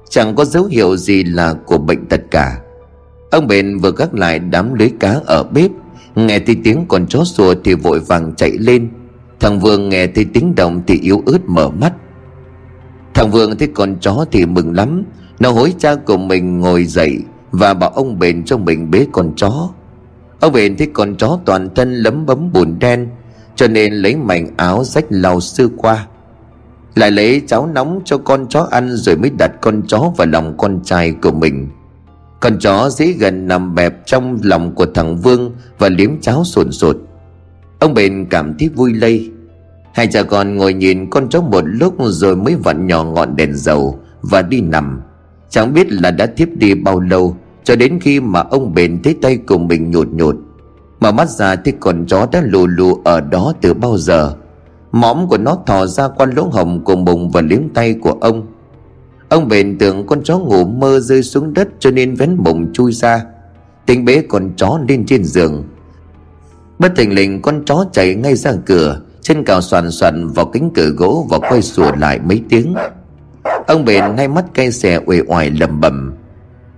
[0.10, 2.60] Chẳng có dấu hiệu gì là của bệnh tật cả.
[3.32, 5.72] Ông bền vừa gác lại đám lưới cá ở bếp.
[6.16, 8.90] Nghe thấy tiếng con chó sủa thì vội vàng chạy lên.
[9.40, 11.94] Thằng Vương nghe thấy tiếng động thì yếu ớt mở mắt.
[13.14, 15.04] Thằng Vương thấy con chó thì mừng lắm.
[15.40, 17.18] Nó hối cha của mình ngồi dậy
[17.52, 19.70] Và bảo ông bền cho mình bế con chó.
[20.40, 23.10] Ông bền thấy con chó toàn thân lấm bấm bùn đen,
[23.56, 26.08] Cho nên lấy mảnh áo rách lau sư qua.
[26.96, 30.58] Lại lấy cháo nóng cho con chó ăn Rồi mới đặt con chó vào lòng
[30.58, 31.70] con trai của mình.
[32.40, 36.72] Con chó dĩ gần nằm bẹp trong lòng của thằng Vương Và liếm cháo sồn
[36.72, 36.98] sột.
[37.80, 39.32] Ông bền cảm thấy vui lây.
[39.94, 43.56] Hai cha con ngồi nhìn con chó một lúc Rồi mới vặn nhỏ ngọn đèn
[43.56, 45.02] dầu Và đi nằm.
[45.50, 49.16] Chẳng biết là đã thiếp đi bao lâu, Cho đến khi mà ông bền thấy
[49.22, 50.36] tay của mình nhột nhột.
[51.00, 54.34] Mà mắt ra thấy con chó đã lù lù ở đó từ bao giờ.
[54.92, 58.48] Mõm của nó thò ra qua lỗ hồng của bụng và liếm tay của ông.
[59.30, 62.92] Ông bền tưởng con chó ngủ mơ rơi xuống đất cho nên vén bụng chui
[62.92, 63.26] ra.
[63.86, 65.64] Tính bế con chó lên trên giường.
[66.80, 70.72] Bất thình lình con chó chạy ngay ra cửa Chân cào soàn soàn vào kính
[70.76, 72.76] cửa gỗ Và quay sủa lại mấy tiếng.
[73.68, 76.14] Ông bền hai mắt cay xè uể oải lầm bầm.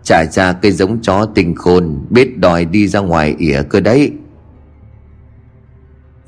[0.03, 4.11] Trả ra cây giống chó tình khôn, Biết đòi đi ra ngoài ỉa cơ đấy.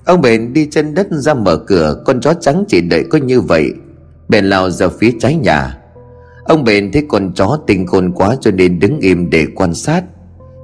[0.05, 3.41] Ông bền đi chân đất ra mở cửa, Con chó trắng chỉ đợi có như
[3.41, 3.73] vậy.
[4.29, 5.77] Bền lao ra phía trái nhà.
[6.45, 10.03] Ông bền thấy con chó tình khôn quá Cho nên đứng im để quan sát.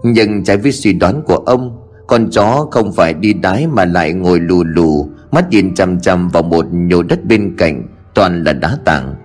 [0.03, 4.13] Nhưng trái với suy đoán của ông, Con chó không phải đi đái Mà lại
[4.13, 8.53] ngồi lù lù, Mắt nhìn chằm chằm vào một nhổ đất bên cạnh, Toàn là
[8.53, 9.15] đá tảng.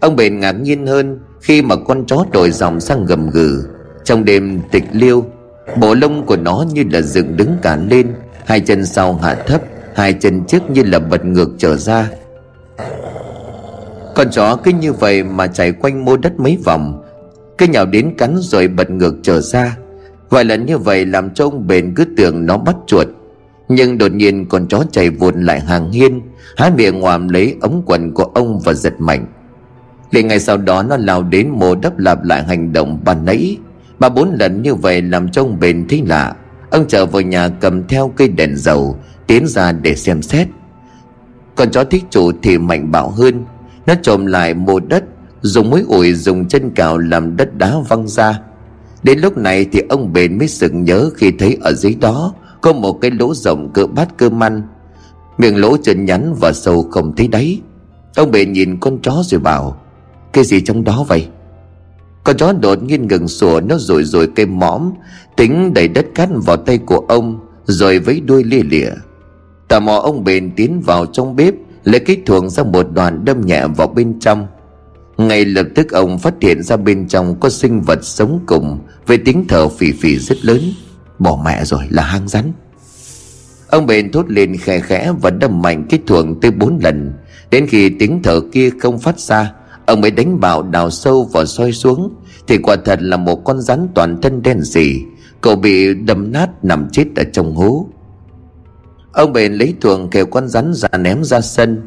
[0.00, 3.64] Ông bền ngạc nhiên hơn Khi mà con chó đổi dòng sang gầm gừ.
[4.04, 5.24] Trong đêm tịch liêu,
[5.80, 8.06] Bộ lông của nó như là dựng đứng cả lên,
[8.46, 9.62] Hai chân sau hạ thấp,
[9.94, 12.10] Hai chân trước như là bật ngược trở ra.
[14.14, 17.02] Con chó cứ như vậy mà chạy quanh mô đất mấy vòng,
[17.58, 19.76] Cứ nhào đến cắn rồi bật ngược trở ra.
[20.30, 23.06] Vài lần như vậy làm cho ông bền cứ tưởng nó bắt chuột.
[23.68, 26.22] Nhưng đột nhiên con chó chạy vụt lại hàng hiên,
[26.56, 29.26] Há miệng ngoàm lấy ống quần của ông và giật mạnh
[30.10, 33.56] liền ngày sau đó nó lao đến mồ đắp lặp lại hành động ban nãy.
[33.98, 36.34] Ba bốn lần như vậy làm cho ông bền thấy lạ.
[36.70, 40.48] Ông trở vào nhà cầm theo cây đèn dầu, tiến ra để xem xét.
[41.54, 43.44] Con chó thích chủ thì mạnh bạo hơn.
[43.86, 45.04] Nó trộm lại mồ đất,
[45.40, 48.40] dùng mũi ủi dùng chân cào làm đất đá văng ra.
[49.02, 52.72] Đến lúc này thì ông bền mới sực nhớ khi thấy ở dưới đó có
[52.72, 54.62] một cái lỗ rộng cỡ bát cơm ăn.
[55.38, 57.60] Miệng lỗ chân nhắn và sâu không thấy đáy.
[58.16, 59.80] Ông bền nhìn con chó rồi bảo
[60.32, 61.28] cái gì trong đó vậy?
[62.24, 64.92] Con chó đột nhiên ngừng sủa, Nó rồi rồi cây mõm,
[65.36, 68.90] Tính đẩy đất cát vào tay của ông, Rồi với đuôi lia lịa.
[69.68, 73.40] Tò mò ông bền tiến vào trong bếp, Lấy cái thuồng ra một đoàn đâm
[73.46, 74.46] nhẹ vào bên trong.
[75.16, 79.18] Ngay lập tức ông phát hiện ra bên trong có sinh vật sống cùng, Với
[79.18, 80.60] tiếng thở phì phì rất lớn.
[81.18, 82.52] Bỏ mẹ rồi, là hang rắn.
[83.68, 87.12] Ông bền thốt lên khe khẽ và đâm mạnh cái thuồng tới bốn lần.
[87.50, 89.52] Đến khi tiếng thở kia không phát ra
[89.90, 92.14] Ông mới đánh bạo, đào sâu vào soi xuống.
[92.46, 95.02] Thì quả thật là một con rắn toàn thân đen sì
[95.40, 97.86] Cậu bị đâm nát nằm chết ở trong hố.
[99.12, 101.82] Ông bền lấy thuồng kêu con rắn ra ném ra sân.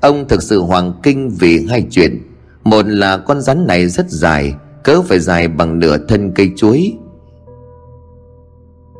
[0.00, 2.22] Ông thực sự hoàng kinh vì hai chuyện.
[2.64, 6.92] Một là con rắn này rất dài cớ phải dài bằng nửa thân cây chuối.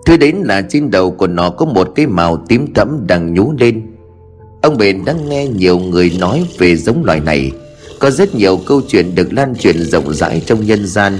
[0.06, 3.52] Thứ đến là trên đầu của nó có một cái màu tím thẫm đang nhú
[3.58, 3.96] lên.
[4.62, 7.52] Ông bền đã nghe nhiều người nói về giống loài này
[8.00, 11.18] có rất nhiều câu chuyện được lan truyền rộng rãi trong nhân gian.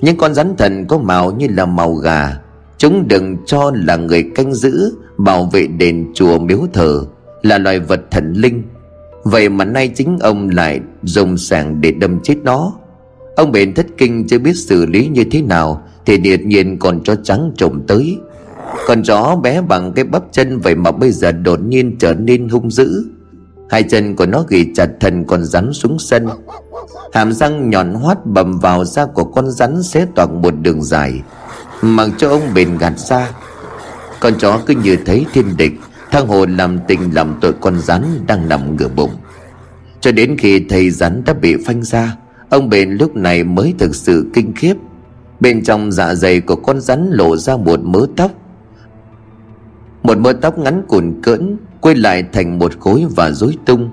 [0.00, 2.36] Những con rắn thần có màu như là màu gà.
[2.78, 7.04] Chúng đừng cho là người canh giữ, bảo vệ đền chùa miếu thờ
[7.42, 8.62] là loài vật thần linh.
[9.24, 12.72] Vậy mà nay chính ông lại dùng sàng để đâm chết nó.
[13.36, 17.02] Ông bền thất kinh chưa biết xử lý như thế nào, thì điệt nhiên còn
[17.04, 18.18] chó trắng trộm tới.
[18.86, 22.48] Con chó bé bằng cái bắp chân vậy mà bây giờ đột nhiên trở nên
[22.48, 23.04] hung dữ
[23.70, 26.28] hai chân của nó ghi chặt thần con rắn xuống sân.
[27.12, 31.22] Hàm răng nhọn hoắt bầm vào da của con rắn xé toạc một đường dài,
[31.82, 33.30] mặc cho ông bền gạt ra.
[34.20, 35.72] Con chó cứ như thấy thiên địch,
[36.10, 39.10] thang hồ làm tình làm tội con rắn đang nằm ngửa bụng.
[40.00, 42.16] Cho đến khi thầy rắn đã bị phanh ra,
[42.50, 44.74] ông bền lúc này mới thực sự kinh khiếp.
[45.40, 48.30] Bên trong dạ dày của con rắn lộ ra một mớ tóc
[50.06, 53.90] một mớ tóc ngắn cùn cỡn quay lại thành một khối và rối tung.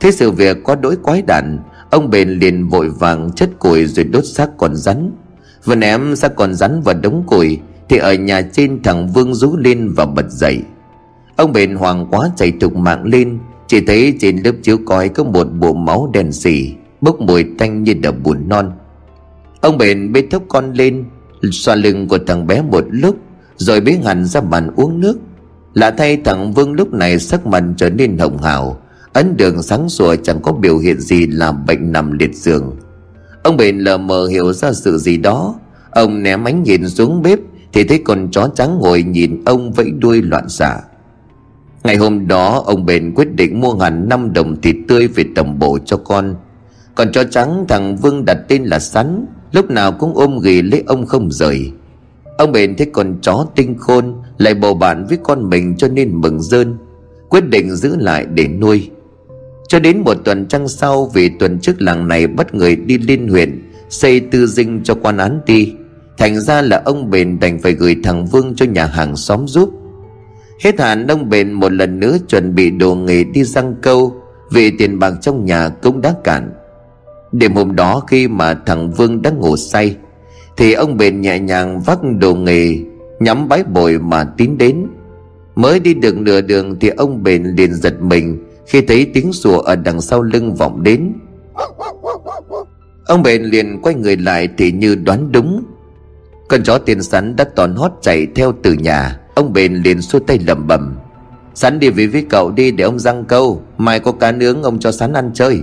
[0.00, 1.58] Thế sự việc có đỗi quái đản,
[1.90, 5.10] ông bền liền vội vàng chất củi rồi đốt xác con rắn.
[5.64, 9.56] Vừa ném xác con rắn vào đống củi thì ở nhà trên thằng vương rú
[9.56, 10.62] lên và bật dậy.
[11.36, 15.24] Ông bền hoàng quá chạy thục mạng lên, chỉ thấy trên lớp chiếu cói có
[15.24, 18.72] một bộ máu đen xỉ bốc mùi tanh như đập bùn non.
[19.60, 21.04] Ông bền bê thốc con lên,
[21.52, 23.16] xoa lưng của thằng bé một lúc
[23.60, 25.18] rồi bế hẳn ra bàn uống nước.
[25.74, 28.80] Lạ thay thằng vương lúc này sắc mặt trở nên hồng hào.
[29.12, 32.76] Ấn đường sáng sủa chẳng có biểu hiện gì là bệnh nằm liệt giường.
[33.42, 35.54] Ông bền lờ mờ hiểu ra sự gì đó.
[35.90, 37.38] Ông ném ánh nhìn xuống bếp,
[37.72, 40.80] thì thấy con chó trắng ngồi nhìn ông vẫy đuôi loạn xạ.
[41.84, 45.58] Ngày hôm đó, ông bền quyết định mua hẳn 5 đồng thịt tươi về tầm
[45.58, 46.34] bổ cho con.
[46.94, 50.84] Còn chó trắng thằng vương đặt tên là sắn, lúc nào cũng ôm ghì lấy
[50.86, 51.72] ông không rời
[52.40, 56.20] ông bền thấy con chó tinh khôn, lại bầu bạn với con mình cho nên
[56.20, 56.78] mừng rơn,
[57.28, 58.90] quyết định giữ lại để nuôi.
[59.68, 63.28] Cho đến một tuần trăng sau, vì tuần trước làng này bắt người đi liên
[63.28, 65.72] huyện, xây tư dinh cho quan án ti,
[66.18, 69.70] thành ra là ông bền đành phải gửi thằng vương cho nhà hàng xóm giúp.
[70.60, 74.14] Hết hạn, ông bền một lần nữa chuẩn bị đồ nghề đi răng câu,
[74.52, 76.50] vì tiền bạc trong nhà cũng đã cạn.
[77.32, 79.96] Đêm hôm đó khi mà thằng vương đang ngủ say
[80.60, 82.78] thì ông bền nhẹ nhàng vác đồ nghề,
[83.20, 84.86] nhắm bái bồi mà tiến đến.
[85.54, 89.58] Mới đi được nửa đường thì ông bền liền giật mình khi thấy tiếng sủa
[89.58, 91.12] ở đằng sau lưng vọng đến.
[93.06, 95.64] Ông bền liền quay người lại thì như đoán đúng.
[96.48, 99.20] Con chó tiền sắn đã toàn hót chạy theo từ nhà.
[99.34, 100.96] Ông bền liền xua tay lẩm bẩm,
[101.54, 104.78] sắn đi về với cậu đi để ông răng câu, mai có cá nướng ông
[104.78, 105.62] cho sắn ăn chơi.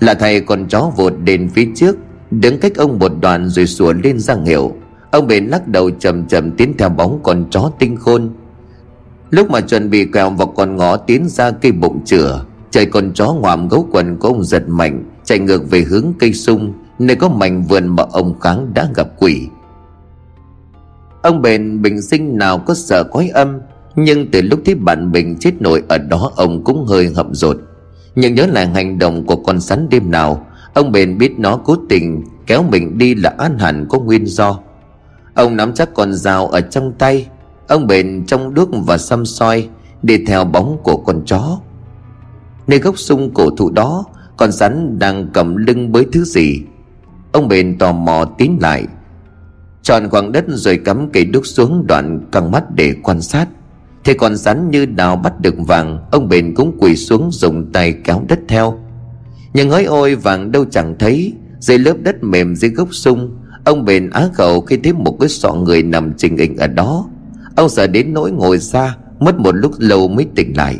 [0.00, 1.96] Là thầy con chó vụt đến phía trước
[2.30, 4.72] đứng cách ông một đoạn rồi sủa lên ra hiệu
[5.10, 8.30] ông bền lắc đầu chầm chầm tiến theo bóng con chó tinh khôn.
[9.30, 13.12] Lúc mà chuẩn bị quẹo vào con ngõ tiến ra cây bụng chửa trời con
[13.14, 17.16] chó ngoạm gấu quần của ông giật mạnh, chạy ngược về hướng cây sung, nơi
[17.16, 19.48] có mảnh vườn mà ông kháng đã gặp quỷ.
[21.22, 23.60] Ông bền bình sinh nào có sợ quái âm,
[23.96, 27.56] nhưng từ lúc thấy bạn mình chết nổi ở đó ông cũng hơi hậm rột
[28.14, 31.76] nhưng nhớ lại hành động của con sắn đêm nào ông bền biết nó cố
[31.88, 34.58] tình kéo mình đi là an hẳn có nguyên do.
[35.34, 37.26] Ông nắm chắc con dao ở trong tay,
[37.68, 39.68] ông bền trong đuốc và xăm soi
[40.02, 41.60] đi theo bóng của con chó.
[42.66, 44.04] Nơi gốc sung cổ thụ đó,
[44.36, 46.62] con rắn đang cầm lưng với thứ gì?
[47.32, 48.86] Ông bền tò mò tiến lại,
[49.82, 53.48] tròn khoảng đất rồi cắm cây đúc xuống đoạn căng mắt để quan sát.
[54.04, 57.94] Thế con rắn như đào bắt được vàng, Ông bền cũng quỳ xuống dùng tay
[58.04, 58.78] kéo đất theo.
[59.54, 61.32] Nhưng hỡi ôi, vàng đâu chẳng thấy.
[61.58, 65.28] Dưới lớp đất mềm, dưới gốc sung, Ông bền á khẩu khi thấy một cái
[65.28, 67.08] sọ người nằm trình hình ở đó.
[67.56, 70.78] Ông sợ đến nỗi ngồi xa, Mất một lúc lâu mới tỉnh lại.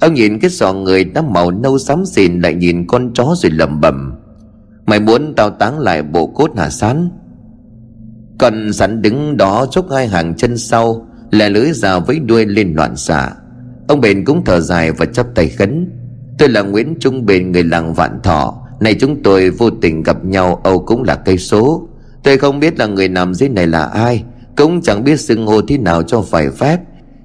[0.00, 3.52] Ông nhìn cái sọ người đã màu nâu xám xìn Lại nhìn con chó rồi
[3.52, 4.14] lẩm bẩm.
[4.86, 7.10] Mày muốn tao táng lại bộ cốt hả sán?
[8.38, 12.74] Còn sẵn đứng đó chốc hai hàng chân sau, lẻ lưới ra với đuôi lên
[12.74, 13.30] loạn xạ.
[13.88, 15.90] Ông bền cũng thở dài và chắp tay khấn
[16.38, 18.54] tôi là nguyễn trung bền người làng vạn thọ.
[18.80, 21.88] Này chúng tôi vô tình gặp nhau, âu cũng là cây số.
[22.22, 24.24] Tôi không biết là người nằm dưới này là ai,
[24.56, 26.78] cũng chẳng biết xưng hô thế nào cho phải phép.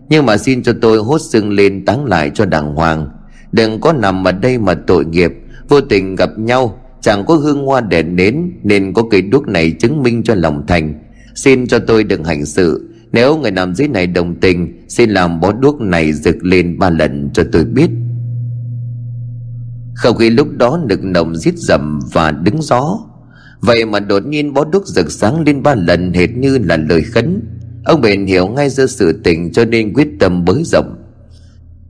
[0.09, 3.09] Nhưng mà xin cho tôi hốt xưng lên táng lại cho đàng hoàng.
[3.51, 5.31] Đừng có nằm ở đây mà tội nghiệp.
[5.69, 9.71] Vô tình gặp nhau, chẳng có hương hoa đèn nến, nên có cây đuốc này
[9.71, 10.93] chứng minh cho lòng thành.
[11.35, 12.89] Xin cho tôi đừng hành sự.
[13.11, 16.89] Nếu người nằm dưới này đồng tình, Xin làm bó đuốc này rực lên ba
[16.89, 17.89] lần cho tôi biết.
[19.95, 22.99] Không khí lúc đó nực nồng giết dầm và đứng gió.
[23.61, 27.01] Vậy mà đột nhiên bó đúc rực sáng lên ba lần hệt như là lời
[27.01, 27.41] khấn.
[27.85, 30.95] Ông bền hiểu ngay ra sự tình cho nên quyết tâm bới rộng.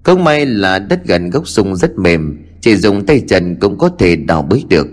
[0.04, 3.89] Không may là đất gần gốc sung rất mềm, Chỉ dùng tay trần cũng có
[4.00, 4.88] thể đào bới được.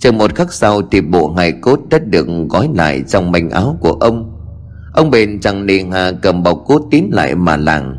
[0.00, 3.78] Chờ một khắc sau thì bộ hài cốt đã được gói lại trong mảnh áo
[3.80, 4.34] của ông.
[4.92, 7.96] Ông bền chẳng nề hà cầm bọc cốt tín lại mà làng.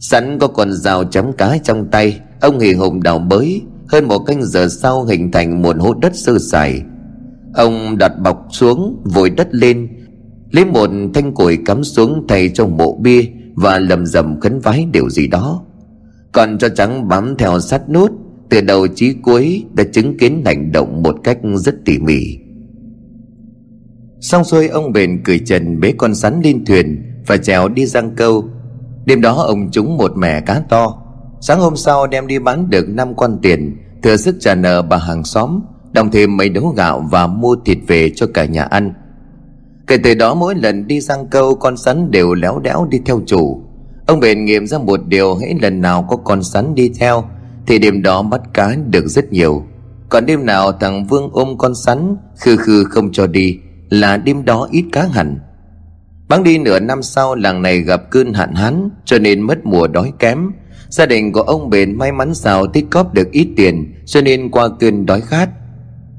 [0.00, 4.18] Sẵn có con dao chấm cá trong tay Ông hì hùng đào bới, Hơn một
[4.18, 6.82] canh giờ sau hình thành một hố đất sơ sài.
[7.54, 9.88] Ông đặt bọc xuống, Vội đất lên,
[10.50, 13.22] Lấy một thanh củi cắm xuống thay trong mộ bia
[13.54, 15.64] Và lầm rầm khấn vái điều gì đó.
[16.32, 18.10] Còn cho trắng bám theo sát nút,
[18.48, 22.20] Từ đầu chí cuối đã chứng kiến hành động một cách rất tỉ mỉ.
[24.20, 28.10] Xong xuôi, ông bền cười trần bế con sắn lên thuyền Và trèo đi giang
[28.16, 28.44] câu.
[29.04, 31.07] Đêm đó, ông trúng một mẻ cá to.
[31.40, 34.96] Sáng hôm sau đem đi bán được năm quan tiền, Thừa sức trả nợ bà
[34.96, 35.60] hàng xóm,
[35.92, 38.94] Đồng thêm mấy đấu gạo và mua thịt về cho cả nhà ăn.
[39.86, 43.20] Kể từ đó mỗi lần đi sang câu, Con sắn đều léo đéo đi theo
[43.26, 43.62] chủ.
[44.06, 47.24] Ông bền nghiệm ra một điều hãy lần nào có con sắn đi theo,
[47.66, 49.62] Thì đêm đó bắt cá được rất nhiều.
[50.08, 53.58] Còn đêm nào thằng Vương ôm con sắn, Khư khư không cho đi,
[53.90, 55.38] Là đêm đó ít cá hẳn.
[56.28, 59.86] Bắn đi nửa năm sau, làng này gặp cơn hạn hán, Cho nên mất mùa
[59.86, 60.52] đói kém.
[60.88, 64.50] Gia đình của ông bền may mắn sao tích cóp được ít tiền, Cho nên
[64.50, 65.48] qua cơn đói khát.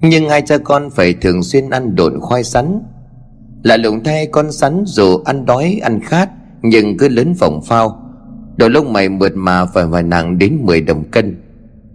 [0.01, 2.81] Nhưng hai cha con phải thường xuyên ăn độn khoai sắn.
[3.63, 6.29] Lạ lùng thay con sắn dù ăn đói, ăn khát,
[6.61, 8.01] Nhưng cứ lớn phỏng phao.
[8.57, 11.41] Đầu lông mày mượt mà phải vài nặng đến 10 đồng cân.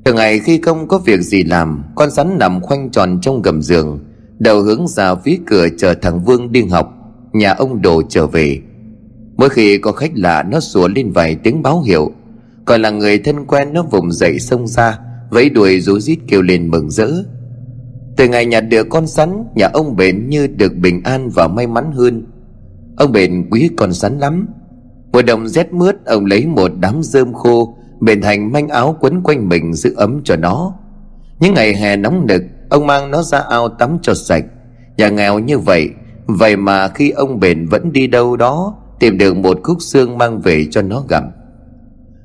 [0.04, 3.62] Thường ngày khi không có việc gì làm, Con sắn nằm khoanh tròn trong gầm
[3.62, 3.98] giường,
[4.38, 6.94] Đầu hướng ra phía cửa chờ thằng Vương đi học.
[7.32, 8.60] Nhà ông Đồ trở về.
[9.36, 12.12] Mỗi khi có khách lạ, nó sủa lên vài tiếng báo hiệu.
[12.64, 14.98] Còn là người thân quen nó vùng dậy xông ra,
[15.30, 17.08] Vẫy đuôi rú rít kêu lên mừng rỡ.
[18.16, 21.66] Từ ngày nhặt được con sắn Nhà ông bền như được bình an và may
[21.66, 22.26] mắn hơn.
[22.96, 24.48] Ông bền quý con sắn lắm.
[25.12, 29.22] Mùa đông rét mướt, Ông lấy một đám rơm khô, Bền thành manh áo quấn
[29.22, 30.74] quanh mình giữ ấm cho nó.
[31.40, 34.44] Những ngày hè nóng nực, Ông mang nó ra ao tắm cho sạch.
[34.96, 35.90] Nhà nghèo như vậy
[36.26, 40.40] Vậy mà khi ông bền vẫn đi đâu đó, Tìm được một khúc xương mang
[40.40, 41.24] về cho nó gặm.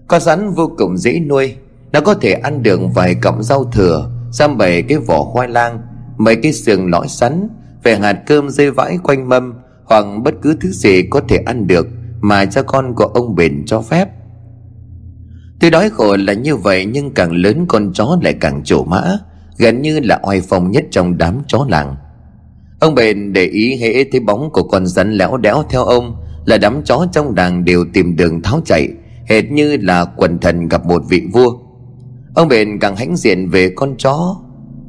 [0.09, 1.55] Con rắn vô cùng dễ nuôi.
[1.91, 5.81] Nó có thể ăn được vài cọng rau thừa Xăm bảy cái vỏ khoai lang
[6.17, 7.49] Mấy cái sườn lõi sắn
[7.83, 9.53] Về hạt cơm dây vãi quanh mâm,
[9.85, 11.87] Hoặc bất cứ thứ gì có thể ăn được
[12.21, 14.09] Mà cha con của ông bền cho phép.
[15.59, 19.03] Tuy đói khổ là như vậy, Nhưng càng lớn con chó lại càng trổ mã,
[19.57, 21.95] Gần như là oai phong nhất trong đám chó làng.
[22.79, 26.57] Ông bền để ý hễ thấy bóng của con rắn lẽo đéo theo ông, Là
[26.57, 28.89] đám chó trong đàn đều tìm đường tháo chạy.
[29.29, 31.57] Hệt như là quần thần gặp một vị vua.
[32.35, 34.35] Ông bền càng hãnh diện về con chó.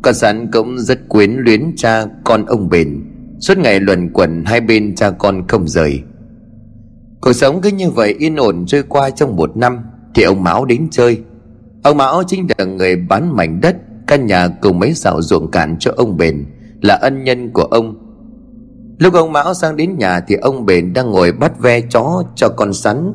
[0.03, 3.05] Con sẵn cũng rất quyến luyến cha con ông bền.
[3.41, 6.03] Suốt ngày luẩn quẩn hai bên cha con không rời.
[7.21, 9.79] Cuộc sống cứ như vậy yên ổn trôi qua trong một năm,
[10.15, 11.21] Thì ông Mão đến chơi.
[11.83, 13.77] Ông Mão chính là người bán mảnh đất,
[14.07, 16.47] Căn nhà cùng mấy xào ruộng cạn cho ông bền,
[16.81, 17.95] Là ân nhân của ông.
[18.99, 22.49] Lúc ông Mão sang đến nhà Thì ông bền đang ngồi bắt ve chó cho
[22.49, 23.15] con sắn.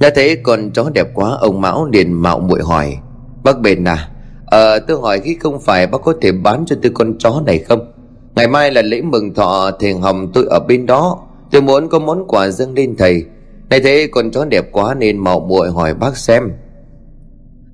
[0.00, 2.96] Đã thấy con chó đẹp quá, Ông Mão liền mạo muội hỏi.
[3.44, 4.08] Bác bền à
[4.46, 7.58] Ờ tôi hỏi khi không phải bác có thể bán cho tôi con chó này
[7.58, 7.92] không?
[8.34, 11.18] Ngày mai là lễ mừng thọ Thiền hồng tôi ở bên đó.
[11.50, 13.24] Tôi muốn có món quà dâng lên thầy.
[13.70, 16.42] Này thế con chó đẹp quá nên mạo muội hỏi bác xem.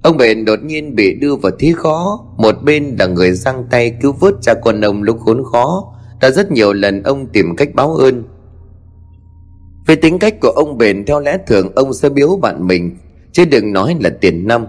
[0.03, 2.25] Ông bền đột nhiên bị đưa vào thế khó.
[2.37, 5.93] Một bên là người giang tay cứu vớt cha con ông lúc khốn khó.
[6.21, 8.25] Đã rất nhiều lần ông tìm cách báo ơn.
[9.91, 12.97] Về tính cách của ông bền, theo lẽ thường ông sẽ biếu bạn mình,
[13.33, 14.67] Chứ đừng nói là tiền năm.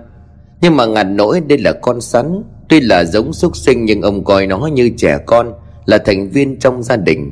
[0.61, 2.43] Nhưng mà ngặt nỗi, đây là con sắn.
[2.69, 5.53] Tuy là giống súc sinh, nhưng ông coi nó như trẻ con,
[5.85, 7.31] Là thành viên trong gia đình.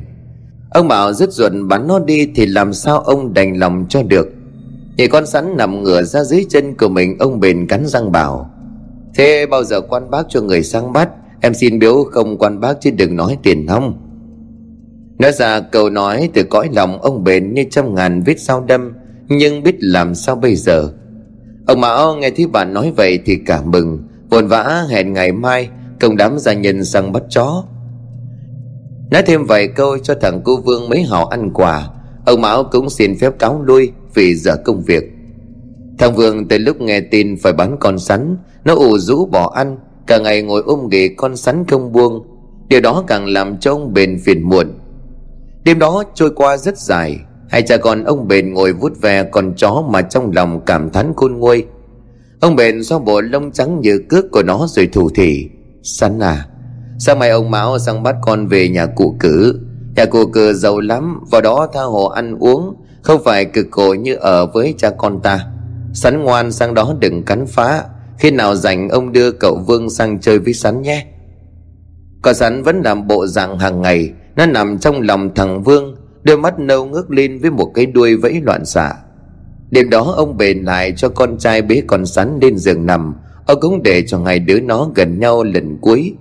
[0.70, 4.28] Ông bảo rứt ruột bắn nó đi Thì làm sao ông đành lòng cho được?
[4.98, 8.50] Thì con sắn nằm ngửa ra dưới chân của mình, Ông bền cắn răng bảo,
[9.14, 11.08] Thế bao giờ quan bác cho người sang bắt?
[11.40, 14.09] Em xin biếu không quan bác, chứ đừng nói tiền không
[15.20, 18.92] Nói ra câu nói từ cõi lòng ông bền như trăm ngàn vết sao đâm,
[19.28, 20.88] Nhưng biết làm sao bây giờ?
[21.66, 25.68] Ông Mão nghe thấy bạn nói vậy thì cảm mừng, Vồn vã hẹn ngày mai
[26.00, 27.64] Công đám gia nhân sang bắt chó.
[29.10, 31.88] Nói thêm vài câu cho thằng cô Vương mấy họ ăn quà
[32.26, 35.04] Ông Mão cũng xin phép cáo lui Vì giờ công việc.
[35.98, 39.78] Thằng Vương từ lúc nghe tin phải bán con sắn, Nó ủ rũ bỏ ăn,
[40.06, 42.26] Cả ngày ngồi ôm ghề con sắn không buông.
[42.68, 44.66] Điều đó càng làm cho ông bền phiền muộn.
[45.64, 47.18] Đêm đó trôi qua rất dài.
[47.48, 51.12] Hai cha con ông bền ngồi vút ve con chó mà trong lòng cảm thán
[51.16, 51.64] khôn nguôi.
[52.40, 55.48] Ông bền xoa bộ lông trắng như cước của nó rồi thủ thỉ.
[55.82, 56.46] Sắn à
[56.98, 59.60] Sao mày ông Mão sang bắt con về nhà cụ cử.
[59.96, 63.94] Nhà cụ cử giàu lắm, Vào đó tha hồ ăn uống, Không phải cực khổ
[63.94, 65.46] như ở với cha con ta.
[65.92, 67.84] Sắn ngoan sang đó đừng cắn phá.
[68.18, 71.06] Khi nào rảnh ông đưa cậu Vương sang chơi với Sắn nhé.
[72.22, 76.36] Còn Sắn vẫn làm bộ dạng hàng ngày nó nằm trong lòng thằng Vương, Đôi
[76.36, 78.92] mắt nâu ngước lên với một cái đuôi vẫy loạn xạ.
[79.70, 83.14] Đêm đó ông bền lại cho con trai bế con sắn lên giường nằm.
[83.46, 86.14] Ông cũng để cho hai đứa nó gần nhau lần cuối.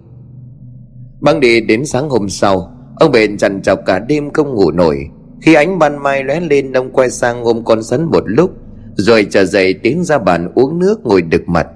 [1.19, 5.09] Băng đi đến sáng hôm sau, Ông bền chằn chọc cả đêm không ngủ nổi.
[5.41, 8.51] Khi ánh ban mai lóe lên, Ông quay sang ôm con sắn một lúc,
[8.95, 11.67] Rồi trở dậy tiến ra bàn uống nước ngồi đực mặt.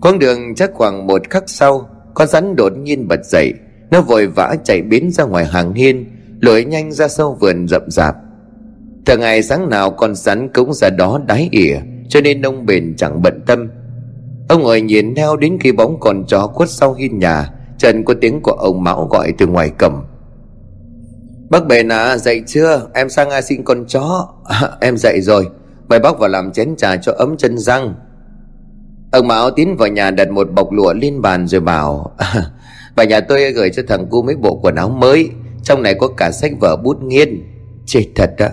[0.00, 3.52] Con đường chắc khoảng một khắc sau, Con rắn đột nhiên bật dậy.
[3.90, 6.06] Nó vội vã chạy biến ra ngoài hàng hiên
[6.40, 8.16] Lội nhanh ra sâu vườn rậm rạp.
[9.06, 11.76] Thường ngày sáng nào con rắn cũng ra đó đái ỉa
[12.08, 13.70] Cho nên ông bền chẳng bận tâm.
[14.48, 18.14] Ông ngồi nhìn theo đến khi bóng con chó khuất sau hiên nhà Trần có
[18.20, 20.04] tiếng của ông Mão gọi từ ngoài cầm
[21.50, 22.86] Bác bền à dậy chưa?
[22.94, 24.28] Em sang a xin con chó.
[24.44, 25.48] À, Em dậy rồi.
[25.88, 27.94] Mời bác vào làm chén trà cho ấm chân răng.
[29.12, 32.16] Ông Mão tiến vào nhà đặt một bọc lụa lên bàn rồi bảo
[32.98, 35.30] và Bà nhà tôi gửi cho thằng cu mấy bộ quần áo mới.
[35.62, 37.42] Trong này có cả sách vở bút nghiên.
[37.86, 38.48] Chết thật đó.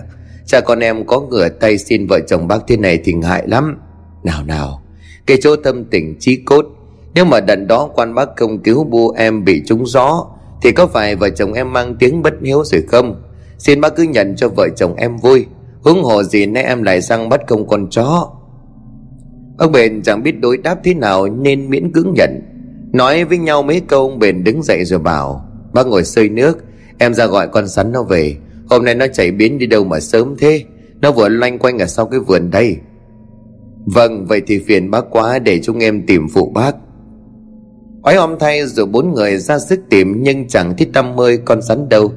[0.46, 3.78] Cha con em có ngửa tay xin vợ chồng bác thế này thì ngại lắm.
[4.24, 4.82] Nào nào.
[5.26, 6.66] Cái chỗ tâm tình trí cốt.
[7.14, 10.26] Nếu mà đần đó quan bác công cứu bu em bị trúng gió,
[10.62, 13.22] Thì có phải vợ chồng em mang tiếng bất hiếu rồi không?
[13.58, 15.46] Xin bác cứ nhận cho vợ chồng em vui.
[15.84, 18.30] Hứng hồ gì nay em lại sang bắt công con chó.
[19.58, 22.55] Ông bền chẳng biết đối đáp thế nào nên miễn cưỡng nhận.
[22.96, 26.58] Nói với nhau mấy câu, ông bền đứng dậy rồi bảo, Bác ngồi sơi nước,
[26.98, 28.36] Em ra gọi con sắn nó về.
[28.70, 30.64] Hôm nay nó chạy biến đi đâu mà sớm thế?
[31.00, 32.76] Nó vừa loanh quanh ở sau cái vườn đây.
[33.86, 36.76] Vâng vậy thì phiền bác quá, Để chúng em tìm phụ bác.
[38.02, 41.62] Ói om thay rồi bốn người ra sức tìm, Nhưng chẳng thấy tâm mơi con
[41.62, 42.12] sắn đâu.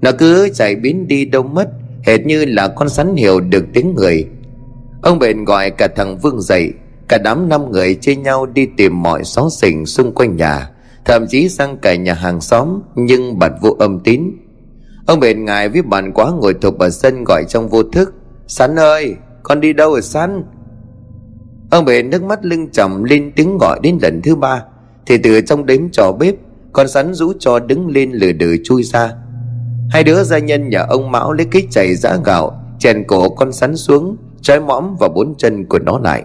[0.00, 1.68] Nó cứ chạy biến đi đâu mất,
[2.02, 4.26] Hệt như là con sắn hiểu được tiếng người.
[5.02, 6.72] Ông bền gọi cả thằng Vương dậy.
[7.10, 10.70] Cả đám năm người chia nhau đi tìm mọi xó xỉnh xung quanh nhà,
[11.04, 14.30] Thậm chí sang cả nhà hàng xóm, Nhưng bật vô âm tín.
[15.06, 18.14] Ông bền ngài với bạn quá ngồi thụp ở sân gọi trong vô thức
[18.46, 20.44] Sắn ơi, con đi đâu rồi Sắn
[21.70, 24.62] Ông bền nước mắt lưng trầm lên tiếng gọi đến lần thứ ba,
[25.06, 26.34] Thì từ trong đếm trò bếp,
[26.72, 29.12] Con sắn rũ cho đứng lên lừa đừ chui ra.
[29.90, 33.52] Hai đứa gia nhân nhà ông Mão lấy cái chày giã gạo, Chèn cổ con
[33.52, 36.24] sắn xuống trái mõm vào bốn chân của nó lại.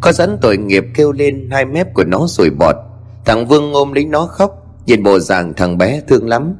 [0.00, 2.76] Con rắn tội nghiệp kêu lên Hai mép của nó sủi bọt.
[3.24, 6.54] Thằng Vương ôm lấy nó khóc, Nhìn bộ dạng thằng bé thương lắm.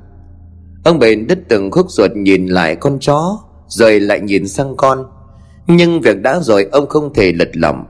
[0.85, 5.07] Ông bền đứt từng khúc ruột nhìn lại con chó, Rồi lại nhìn sang con.
[5.67, 7.85] Nhưng việc đã rồi, ông không thể lật lỏng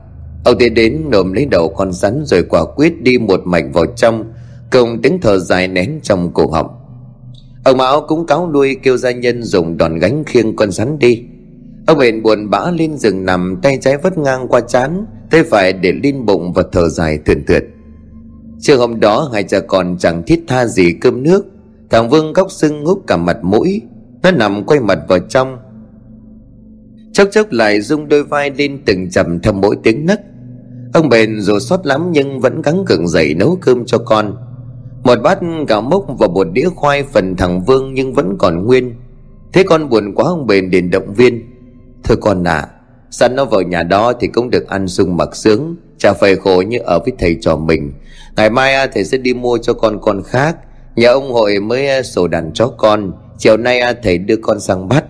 [0.45, 3.85] Ông tiến đến nộm lấy đầu con rắn Rồi quả quyết đi một mạch vào
[3.85, 4.33] trong,
[4.71, 6.69] Cùng tiếng thở dài nén trong cổ họng.
[7.63, 11.23] Ông Mão cũng cáo đuôi kêu gia nhân dùng đòn gánh khiêng con rắn đi.
[11.87, 15.73] Ông bền buồn bã lên rừng nằm, Tay trái vất ngang qua chán thế phải
[15.73, 17.63] để lên bụng và thở dài thườn thượt.
[18.59, 21.45] Trưa hôm đó hai cha con chẳng thiết tha gì cơm nước.
[21.89, 23.81] Thằng Vương góc sưng húp cả mặt mũi.
[24.23, 25.57] Nó nằm quay mặt vào trong.
[27.13, 30.19] Chốc chốc lại rung đôi vai lên từng chậm theo mỗi tiếng nấc.
[30.93, 34.35] Ông bền dù xót lắm nhưng vẫn gắng gượng dậy nấu cơm cho con.
[35.03, 38.95] Một bát gạo mốc và một đĩa khoai phần thằng Vương nhưng vẫn còn nguyên.
[39.53, 41.43] Thế con buồn quá ông bền đến động viên.
[42.03, 42.69] Thôi con ạ à,
[43.11, 46.61] Sẵn nó vào nhà đó thì cũng được ăn sung mặc sướng, Chả phải khổ
[46.67, 47.93] như ở với thầy trò mình.
[48.37, 50.57] Ngày mai à, thầy sẽ đi mua cho con con khác.
[50.95, 53.11] Nhà ông hội mới à, sổ đàn chó con.
[53.37, 55.05] Chiều nay à, thầy đưa con sang bắt.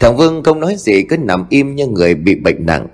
[0.00, 2.86] Thằng Vương không nói gì, cứ nằm im như người bị bệnh nặng.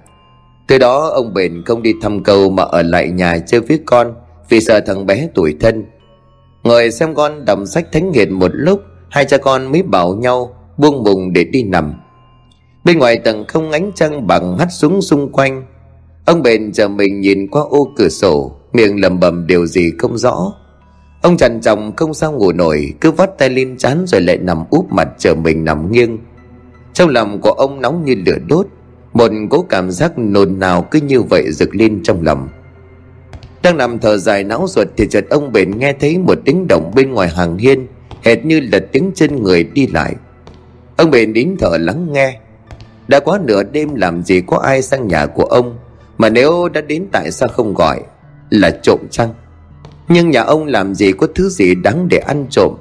[0.69, 4.15] Từ đó, ông bền không đi thăm cầu mà ở lại nhà chơi với con,
[4.49, 5.85] Vì sợ thằng bé tuổi thân.
[6.63, 10.55] Ngồi xem con đọc sách thánh nghiệt một lúc, Hai cha con mới bảo nhau
[10.79, 11.95] buông bùng để đi nằm.
[12.85, 15.67] Bên ngoài tầng không ánh trăng bằng hắt xuống xung quanh.
[16.25, 20.19] Ông bền chờ mình nhìn qua ô cửa sổ, Miệng lầm bầm điều gì không
[20.19, 20.53] rõ.
[21.23, 24.65] Ông trằn trọc không sao ngủ nổi, Cứ vắt tay lên chán rồi lại nằm
[24.71, 26.19] úp mặt chờ mình nằm nghiêng.
[26.93, 28.67] Trong lòng của ông nóng như lửa đốt,
[29.13, 32.49] Một cố cảm giác nôn nào cứ như vậy rực lên trong lòng.
[33.63, 36.93] Đang nằm thở dài não ruột Thì chợt ông bền nghe thấy một tiếng động
[36.95, 37.87] bên ngoài hàng hiên,
[38.23, 40.15] Hệt như là tiếng chân người đi lại.
[40.97, 42.41] Ông bền nín thở lắng nghe.
[43.11, 45.79] Đã quá nửa đêm làm gì có ai sang nhà của ông,
[46.19, 48.01] Mà nếu đã đến tại sao không gọi?
[48.51, 49.35] Là trộm chăng
[50.13, 52.75] nhưng nhà ông làm gì có thứ gì đáng để ăn trộm?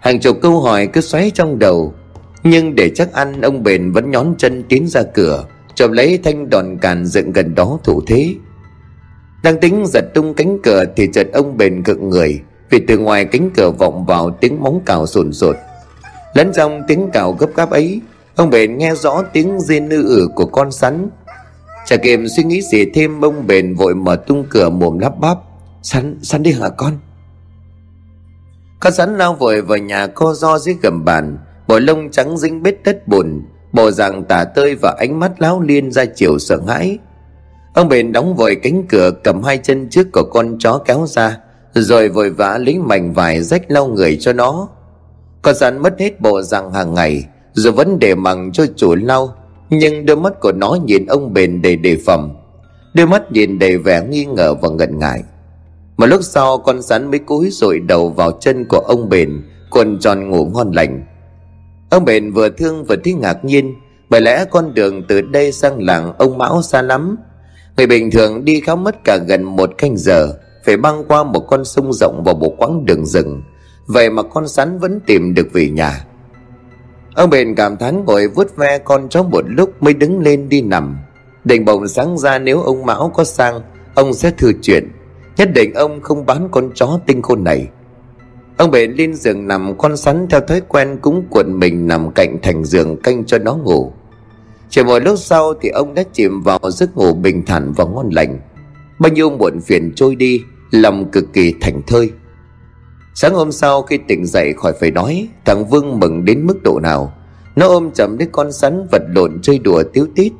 [0.00, 1.94] Hàng chục câu hỏi cứ xoáy trong đầu.
[2.42, 6.50] Nhưng để chắc ăn, ông bền vẫn nhón chân tiến ra cửa Trộm lấy thanh
[6.50, 8.34] đòn càn dựng gần đó thủ thế.
[9.42, 12.40] Đang tính giật tung cánh cửa Thì chợt ông bền cực người,
[12.70, 15.56] Vì từ ngoài cánh cửa vọng vào tiếng móng cào sồn sột.
[16.34, 18.00] Lẫn trong tiếng cào gấp gáp ấy
[18.36, 21.08] Ông bền nghe rõ tiếng rên nư ử của con sắn.
[21.86, 25.38] Chả kịp suy nghĩ gì thêm Ông bền vội mở tung cửa mồm lắp bắp.
[25.82, 26.98] Sắn, sắn đi hả con?
[28.80, 31.38] Con sắn lao vội vào nhà co do dưới gầm bàn.
[31.68, 33.42] Bộ lông trắng dính bết đất bùn.
[33.72, 36.98] Bộ dạng tả tơi và ánh mắt láo liên ra chiều sợ hãi.
[37.74, 41.38] Ông bền đóng vội cánh cửa cầm hai chân trước của con chó kéo ra
[41.74, 44.68] Rồi vội vã lấy mảnh vải rách lau người cho nó.
[45.42, 47.24] Con rắn mất hết bộ dạng hàng ngày.
[47.54, 49.34] Dù vẫn để mằng cho chủ lau
[49.70, 52.36] Nhưng đôi mắt của nó nhìn ông bền đầy đề phòng.
[52.94, 55.22] Đôi mắt nhìn đầy vẻ nghi ngờ và ngần ngại.
[55.96, 59.98] Một lúc sau, con rắn mới cúi rội đầu vào chân của ông bền Quần
[59.98, 61.04] tròn ngủ ngon lành.
[61.90, 63.74] Ông bền vừa thương vừa thấy ngạc nhiên,
[64.10, 67.16] Bởi lẽ con đường từ đây sang làng ông Mão xa lắm.
[67.76, 70.34] Người bình thường đi khá mất cả gần một canh giờ,
[70.64, 73.42] Phải băng qua một con sông rộng và một quãng đường rừng.
[73.86, 76.04] Vậy mà con rắn vẫn tìm được về nhà.
[77.14, 80.62] Ông bền cảm thán ngồi vuốt ve con chó một lúc mới đứng lên đi
[80.62, 80.98] nằm.
[81.44, 83.60] Định bồng sáng ra nếu ông Mão có sang,
[83.94, 84.88] Ông sẽ thừa chuyện.
[85.36, 87.68] Nhất định ông không bán con chó tinh khôn này.
[88.56, 92.38] Ông bền lên giường nằm, con sắn theo thói quen cũng cuộn mình nằm cạnh
[92.42, 93.92] thành giường canh cho nó ngủ.
[94.68, 98.10] Chỉ một lúc sau thì ông đã chìm vào giấc ngủ bình thản và ngon
[98.10, 98.40] lành.
[98.98, 102.10] Bao nhiêu muộn phiền trôi đi, Lòng cực kỳ thành thơi.
[103.14, 106.80] Sáng hôm sau khi tỉnh dậy khỏi phải nói Thằng Vương mừng đến mức độ
[106.80, 107.14] nào.
[107.56, 110.32] Nó ôm chậm đứa con sắn vật lộn chơi đùa tiếu tít.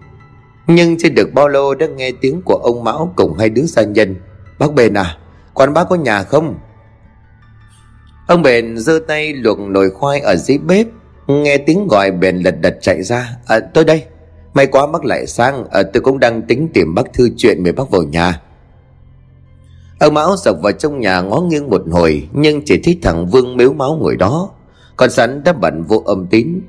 [0.67, 3.83] Nhưng chưa được bao lâu đã nghe tiếng của ông Mão cùng hai đứa gia
[3.83, 4.17] nhân.
[4.59, 5.17] Bác Bền à
[5.55, 6.59] Quan bác có nhà không?
[8.29, 10.87] Ông Bền giơ tay luộc nồi khoai ở dưới bếp
[11.27, 13.31] Nghe tiếng gọi Bền lật đật chạy ra.
[13.47, 14.05] À tôi đây.
[14.55, 17.73] May quá bác lại sang à, Tôi cũng đang tính tìm bác thư chuyện mời
[17.73, 18.41] bác vào nhà.
[20.05, 23.57] Ông Mão dọc vào trong nhà ngó nghiêng một hồi, Nhưng chỉ thấy thằng Vương
[23.57, 24.51] mếu máu ngồi đó.
[24.97, 26.61] Con sắn đã bận vô âm tín.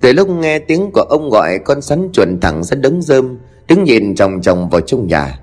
[0.00, 3.84] Từ lúc nghe tiếng của ông gọi, Con sắn chuẩn thẳng ra đống rơm Đứng
[3.84, 5.38] nhìn chòng chòng vào trong nhà.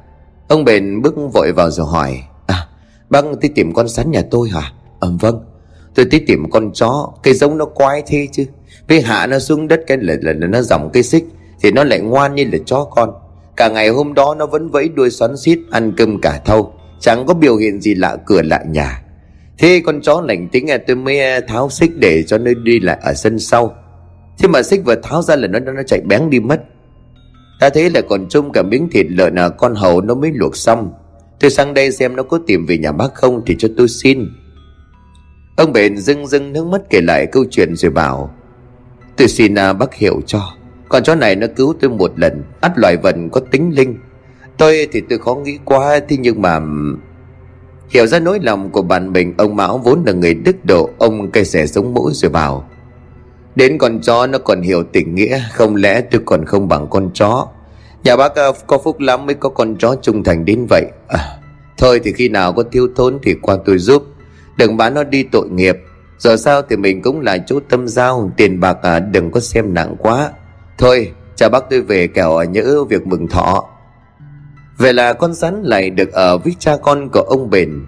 [0.48, 2.68] Ông bền bước vội vào rồi hỏi À
[3.10, 4.72] bác đi tìm con sắn nhà tôi hả?
[5.00, 5.40] Ờ vâng.
[5.96, 8.46] Tôi đi tìm con chó Cây giống nó quái thế chứ.
[8.88, 11.26] Vì hạ nó xuống đất, cái lần lần nó dòng cây xích,
[11.62, 13.14] thì nó lại ngoan như là chó con.
[13.56, 16.74] Cả ngày hôm đó nó vẫn vẫy đuôi xoắn xít Ăn cơm cả thâu.
[17.02, 19.02] Chẳng có biểu hiện gì lạ cửa lạ nhà.
[19.58, 22.80] Thế con chó lành tính à tôi mới à, tháo xích để cho nó đi
[22.80, 23.76] lại ở sân sau.
[24.39, 26.62] Thế mà xích vừa tháo ra là nó nó chạy bén đi mất.
[27.60, 30.56] Ta thấy là còn chung cả miếng thịt lợn à con hầu nó mới luộc
[30.56, 30.93] xong.
[31.39, 34.28] Tôi sang đây xem nó có tìm về nhà bác không thì cho tôi xin.
[35.56, 38.36] Ông bền dưng dưng nước mắt kể lại câu chuyện rồi bảo
[39.18, 40.54] Tôi xin à, bác hiểu cho.
[40.89, 43.97] Con chó này nó cứu tôi một lần ắt loài vần có tính linh
[44.62, 46.59] tôi thì tôi khó nghĩ quá thế nhưng mà
[47.89, 51.32] hiểu ra nỗi lòng của bạn mình ông mão vốn là người đức độ ông
[51.32, 52.70] cây xẻ sống mũi rồi bảo
[53.55, 57.09] đến con chó nó còn hiểu tình nghĩa không lẽ tôi còn không bằng con
[57.14, 57.47] chó?
[58.03, 60.86] Nhà bác ờ, có phúc lắm mới có con chó trung thành đến vậy.
[61.07, 61.20] À,
[61.78, 64.03] thôi thì khi nào có thiếu thốn thì qua tôi giúp.
[64.57, 65.78] Đừng bán nó đi tội nghiệp.
[66.18, 69.74] Giờ sao thì mình cũng là chỗ tâm giao tiền bạc à, đừng có xem
[69.74, 70.32] nặng quá.
[70.78, 73.71] Thôi cha bác tôi về kẻo nhớ việc mừng thọ.
[74.78, 77.86] Vậy là con rắn lại được ở với cha con của ông Bền.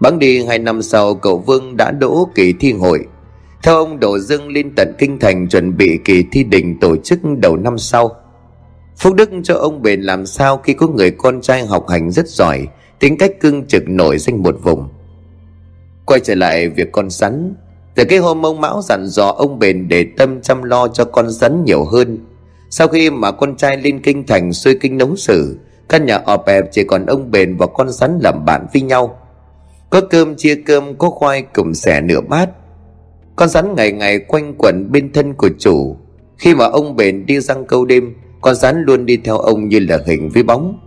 [0.00, 3.06] Bắn đi hai năm sau, cậu Vương đã đỗ kỳ thi hội.
[3.62, 7.18] Theo ông Đỗ Dương lên tận kinh thành chuẩn bị kỳ thi đình tổ chức
[7.38, 8.16] đầu năm sau.
[8.96, 12.28] Phúc đức cho ông Bền làm sao khi có người con trai học hành rất
[12.28, 12.68] giỏi,
[12.98, 14.88] Tính cách cưng trực nổi danh một vùng.
[16.06, 17.54] Quay trở lại việc con rắn,
[17.94, 21.30] Từ cái hôm ông Mão dặn dò ông Bền để tâm chăm lo cho con
[21.30, 22.18] rắn nhiều hơn.
[22.70, 25.58] Sau khi mà con trai lên kinh thành xuôi kinh nấu sử
[25.88, 29.18] Căn nhà ọp ẹp chỉ còn ông bền và con rắn làm bạn với nhau.
[29.90, 32.48] Có cơm chia cơm, có khoai cùng xẻ nửa bát.
[33.36, 35.96] Con rắn ngày ngày quanh quẩn bên thân của chủ.
[36.38, 39.78] Khi mà ông bền đi răng câu đêm, Con rắn luôn đi theo ông như
[39.80, 40.78] là hình với bóng.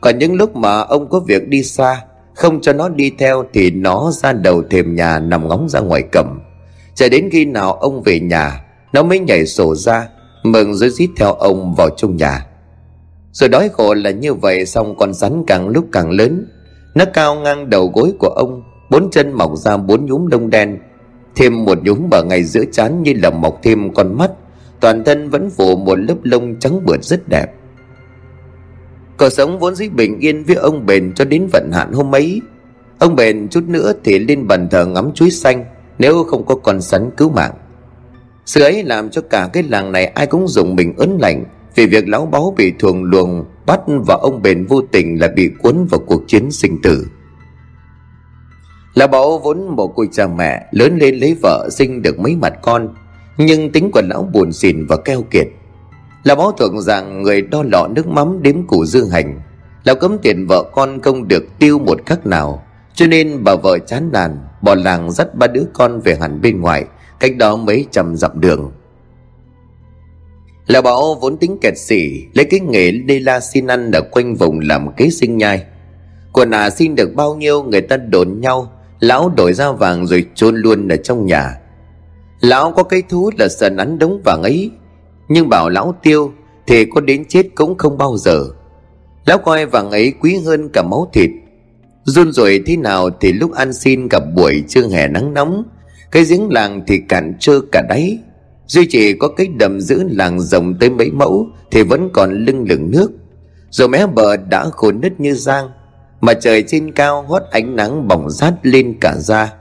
[0.00, 2.02] Còn những lúc mà ông có việc đi xa,
[2.34, 6.02] Không cho nó đi theo thì nó ra đầu thềm nhà nằm ngóng ra ngoài
[6.12, 6.40] cầm.
[6.94, 10.08] Chờ đến khi nào ông về nhà, Nó mới nhảy sổ ra,
[10.42, 12.46] Mừng rồi rít theo ông vào trong nhà.
[13.32, 16.46] Rồi đói khổ là như vậy Xong con rắn càng lúc càng lớn.
[16.94, 20.78] Nó cao ngang đầu gối của ông, Bốn chân mọc ra bốn nhúm lông đen,
[21.36, 24.30] Thêm một nhúm ở ngay giữa chán Như là mọc thêm con mắt.
[24.80, 27.46] Toàn thân vẫn phủ một lớp lông trắng bượt rất đẹp.
[29.18, 32.40] Cuộc sống vốn dĩ bình yên với ông bền cho đến vận hạn hôm ấy.
[32.98, 35.64] Ông bền chút nữa thì lên bàn thờ ngắm chuối xanh,
[35.98, 37.54] Nếu không có con sắn cứu mạng.
[38.46, 41.44] Sự ấy làm cho cả cái làng này ai cũng dùng mình ớn lạnh.
[41.74, 45.50] Vì việc lão báu bị thuồng luồng, bắt và ông bền vô tình là bị
[45.62, 47.06] cuốn vào cuộc chiến sinh tử.
[48.94, 52.52] Lão báu vốn một côi cha mẹ, Lớn lên lấy vợ, sinh được mấy mặt
[52.62, 52.94] con,
[53.38, 55.48] Nhưng tính của lão buồn xỉn và keo kiệt.
[56.24, 59.40] Lão báu thường rằng người đo lọ nước mắm đếm củ dương hành
[59.84, 62.62] Lão cấm tiền vợ con không được tiêu một khắc nào,
[62.94, 66.60] cho nên bà vợ chán nản, bỏ làng dắt ba đứa con về hẳn bên
[66.60, 66.84] ngoài,
[67.20, 68.72] cách đó mấy trăm dặm đường
[70.66, 74.34] lão bảo vốn tính kẹt xỉ, lấy cái nghề đi la xin ăn ở quanh
[74.34, 75.64] vùng làm kế sinh nhai.
[76.32, 80.26] Quần à xin được bao nhiêu người ta đồn nhau, lão đổi ra vàng rồi
[80.34, 81.58] chôn luôn ở trong nhà.
[82.40, 84.70] Lão có cái thú là sờn ăn đống vàng ấy,
[85.28, 86.32] nhưng bảo lão tiêu
[86.66, 88.44] thì có đến chết cũng không bao giờ.
[89.26, 91.30] Lão coi vàng ấy quý hơn cả máu thịt.
[92.04, 95.64] Run rồi thế nào thì lúc ăn xin gặp buổi trưa hè nắng nóng,
[96.10, 98.18] cái giếng làng thì cạn trơ cả đáy
[98.72, 102.64] duy chỉ có cái đầm giữ làng rộng tới mấy mẫu thì vẫn còn lưng
[102.68, 103.10] lửng nước.
[103.70, 105.70] Rồi mé bờ đã khô nứt như giang,
[106.20, 109.52] mà trời trên cao hót ánh nắng bỏng rát lên cả da.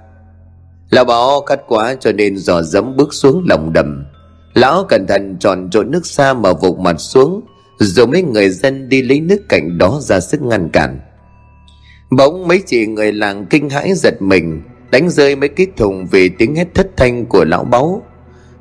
[0.90, 4.06] Lão bảo cắt quá cho nên dò dẫm bước xuống lòng đầm.
[4.54, 7.42] Lão cẩn thận tròn trộn nước xa mà vụt mặt xuống,
[7.80, 11.00] rồi mấy người dân đi lấy nước cạnh đó ra sức ngăn cản.
[12.18, 16.30] Bỗng mấy chị người làng kinh hãi giật mình, đánh rơi mấy cái thùng vì
[16.30, 18.04] tiếng hét thất thanh của lão báu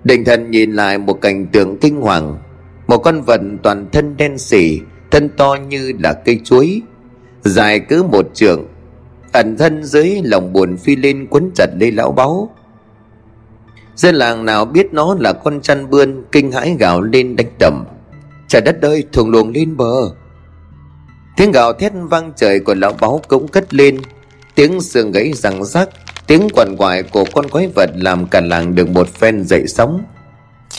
[0.05, 2.39] định thần nhìn lại một cảnh tượng kinh hoàng.
[2.87, 4.81] Một con vật toàn thân đen xỉ,
[5.11, 6.83] thân to như là cây chuối.
[7.45, 8.67] Dài cứ một trượng,
[9.33, 12.51] ẩn thân dưới lòng buồn phi lên quấn chặt lấy lão báu.
[13.97, 17.85] Dân làng nào biết nó là con chăn bươn kinh hãi gào lên đánh đầm.
[18.49, 20.11] Trời đất ơi, thùng luồng lên bờ.
[21.37, 23.99] Tiếng gào thét vang trời của lão báu cũng cất lên.
[24.55, 25.89] Tiếng xương gãy răng rắc
[26.31, 30.05] tiếng quằn quại của con quái vật làm cả làng được một phen dậy sóng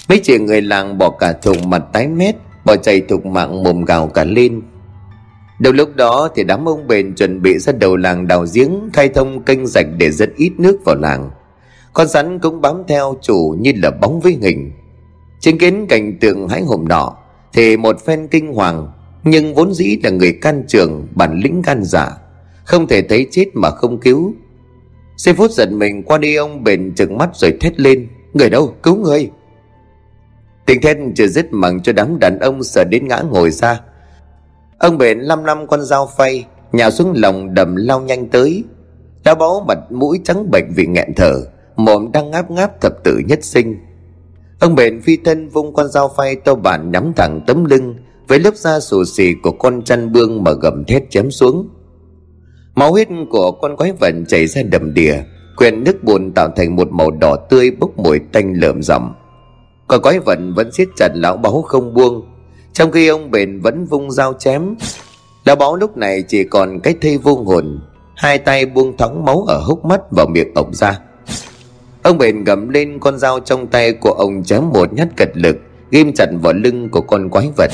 [0.09, 2.35] mấy chị người làng bỏ cả thùng mặt tái mét
[2.65, 4.61] bỏ chạy thục mạng mồm gào cả lên
[5.59, 9.09] Đầu lúc đó thì đám ông bền chuẩn bị ra đầu làng đào giếng khai
[9.09, 11.29] thông kênh rạch để dẫn ít nước vào làng.
[11.93, 14.71] Con rắn cũng bám theo chủ như là bóng với hình.
[15.39, 17.17] Chứng kiến cảnh tượng hãi hùng nọ
[17.53, 18.91] thì một phen kinh hoàng
[19.23, 22.17] nhưng vốn dĩ là người can trường bản lĩnh gan giả dạ,
[22.63, 24.35] không thể thấy chết mà không cứu.
[25.21, 28.75] Giây phút giận mình qua đi ông bền trừng mắt rồi thét lên, Người đâu?
[28.83, 29.29] Cứu người!
[30.65, 33.81] Tiếng thét chưa dứt mặng cho đám đàn ông sợ đến ngã ngồi ra.
[34.79, 38.63] Ông bền lăm năm con dao phay, Nhào xuống lòng đầm lao nhanh tới.
[39.25, 41.33] Lão báu mặt mũi trắng bệch vì nghẹn thở,
[41.75, 43.77] Mồm đang ngáp ngáp thập tử nhất sinh.
[44.59, 47.95] Ông bền phi thân vung con dao phay to bản nhắm thẳng tấm lưng,
[48.27, 51.69] Với lớp da xù xì của con chăn bương mà gầm thét chém xuống.
[52.75, 55.15] Máu huyết của con quái vật chảy ra đầm đìa
[55.57, 59.13] Quyền nước bùn tạo thành một màu đỏ tươi bốc mùi tanh lợm rậm
[59.87, 62.27] Con quái vật vẫn siết chặt lão báu không buông.
[62.73, 64.75] Trong khi ông bền vẫn vung dao chém,
[65.45, 67.79] lão báu lúc này chỉ còn cái thây vô hồn,
[68.15, 70.99] hai tay buông thóng máu ở hốc mắt và miệng ổng ra.
[72.03, 75.57] Ông bền gầm lên con dao trong tay của ông chém một nhát cật lực,
[75.91, 77.71] ghim chặt vào lưng của con quái vật.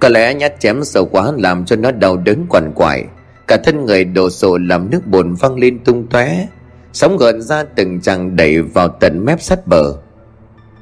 [0.00, 3.04] Có lẽ nhát chém sâu quá làm cho nó đau đớn quằn quại
[3.48, 6.46] cả thân người đổ sộ làm nước bùn văng lên tung tóe
[6.92, 9.94] sóng gợn ra từng chàng đẩy vào tận mép sát bờ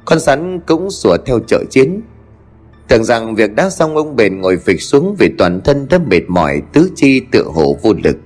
[0.05, 2.01] con rắn cũng sủa theo trợ chiến
[2.87, 6.21] Tưởng rằng việc đã xong ông bền ngồi phịch xuống vì toàn thân đã mệt
[6.27, 8.17] mỏi tứ chi tựa hồ vô lực.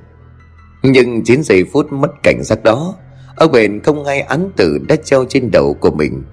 [0.84, 2.96] Nhưng 9 giây phút mất cảnh giác đó,
[3.36, 6.24] ông bền không ngay án tử đã treo trên đầu của mình.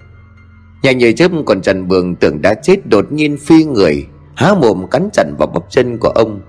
[0.83, 4.87] Nhà nhảy chớp còn Trần Bường tưởng đã chết đột nhiên phi người, há mồm
[4.91, 6.41] cắn chặn vào bắp chân của ông.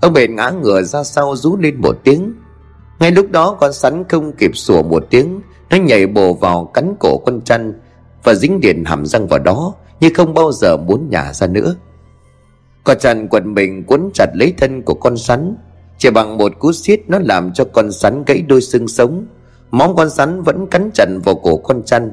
[0.00, 2.34] Ông bền ngã ngửa ra sau rú lên một tiếng.
[2.98, 5.40] Ngay lúc đó con sắn không kịp sủa một tiếng,
[5.70, 7.80] nó nhảy bổ vào cắn cổ con chăn
[8.24, 11.74] và dính điện hàm răng vào đó nhưng không bao giờ muốn nhả ra nữa.
[12.84, 15.56] Con chăn quần mình quấn chặt lấy thân của con sắn.
[15.98, 19.26] Chỉ bằng một cú xiết nó làm cho con sắn gãy đôi xương sống.
[19.70, 22.12] Móng con sắn vẫn cắn chặt vào cổ con chăn.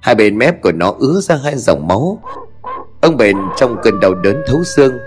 [0.00, 2.22] Hai bên mép của nó ứa ra hai dòng máu.
[3.00, 4.98] Ông bền trong cơn đau đớn thấu xương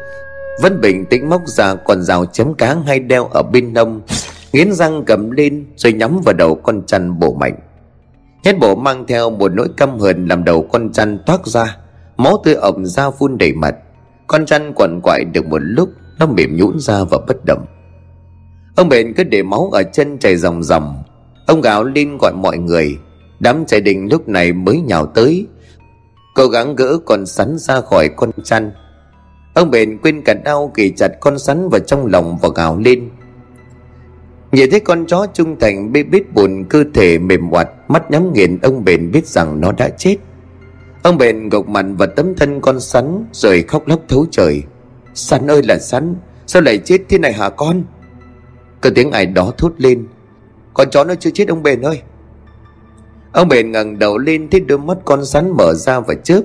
[0.62, 4.02] vẫn bình tĩnh móc ra con dao chém cá hay đeo ở bên nông
[4.54, 7.56] nghiến răng cầm lên rồi nhắm vào đầu con chăn bổ mạnh.
[8.46, 11.78] Hết bộ mang theo một nỗi căm hờn làm đầu con chăn toát ra,
[12.18, 13.76] máu tươi ẩm ra phun đầy mặt.
[14.28, 15.90] Con chăn quằn quại được một lúc,
[16.20, 17.66] nó mềm nhũn ra và bất động.
[18.76, 21.04] Ông bền cứ để máu ở chân chảy ròng ròng.
[21.48, 22.98] Ông gào lên gọi mọi người.
[23.40, 25.48] Đám trẻ đình lúc này mới nhào tới,
[26.36, 28.72] cố gắng gỡ con sắn ra khỏi con chăn
[29.54, 33.10] ông bền quên cả đau kỳ chặt con sắn vào trong lòng và gào lên.
[34.52, 38.34] Nhìn thấy con chó trung thành bê bít bùn cơ thể mềm hoạt, mắt nhắm
[38.34, 40.16] nghiền, ông bền biết rằng nó đã chết.
[41.04, 44.64] Ông bền gục mặt vào tấm thân con sắn Rồi khóc lóc thấu trời.
[45.14, 46.16] Sắn ơi là sắn
[46.48, 47.84] Sao lại chết thế này hả con?
[48.82, 50.08] Có tiếng ai đó thốt lên.
[50.74, 52.02] Con chó nó chưa chết ông bền ơi.
[53.32, 56.42] Ông bền ngẩng đầu lên, thấy đôi mắt con sắn mở ra và chớp.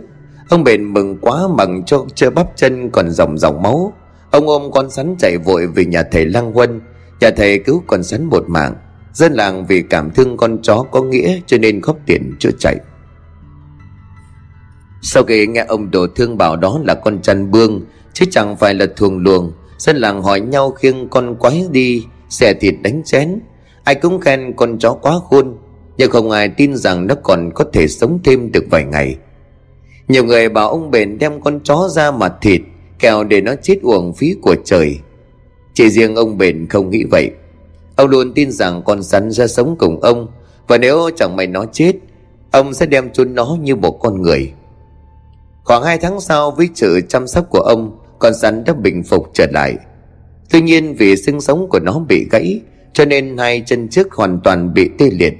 [0.48, 3.92] Ông bền mừng quá mừng cho chơi bắp chân còn dòng dòng máu.
[4.30, 6.80] Ông ôm con sắn chạy vội về nhà thầy Lăng Huân.
[7.20, 8.74] Nhà thầy cứu con sắn một mạng.
[9.12, 12.76] Dân làng vì cảm thương con chó có nghĩa Cho nên góp tiền chữa chạy.
[15.02, 18.74] Sau khi nghe ông đồ thương bảo đó là con chăn bương, Chứ chẳng phải
[18.74, 23.38] là thuồng luồng, Dân làng hỏi nhau khiêng con quái đi, Xẻ thịt đánh chén.
[23.84, 25.56] Ai cũng khen con chó quá khôn,
[25.96, 29.16] Nhưng không ai tin rằng nó còn có thể sống thêm được vài ngày.
[30.08, 32.60] Nhiều người bảo ông bền đem con chó ra mà thịt
[32.98, 34.98] Kèo để nó chết uổng phí của trời.
[35.74, 37.30] Chỉ riêng ông bền không nghĩ vậy.
[37.96, 40.26] Ông luôn tin rằng con rắn ra sống cùng ông,
[40.68, 41.92] Và nếu chẳng may nó chết,
[42.50, 44.52] Ông sẽ đem chôn nó như một con người.
[45.64, 49.30] Khoảng hai tháng sau, với sự chăm sóc của ông, Con rắn đã bình phục
[49.32, 49.76] trở lại.
[50.50, 52.60] Tuy nhiên, vì xương sống của nó bị gãy,
[52.92, 55.34] Cho nên hai chân trước hoàn toàn bị tê liệt.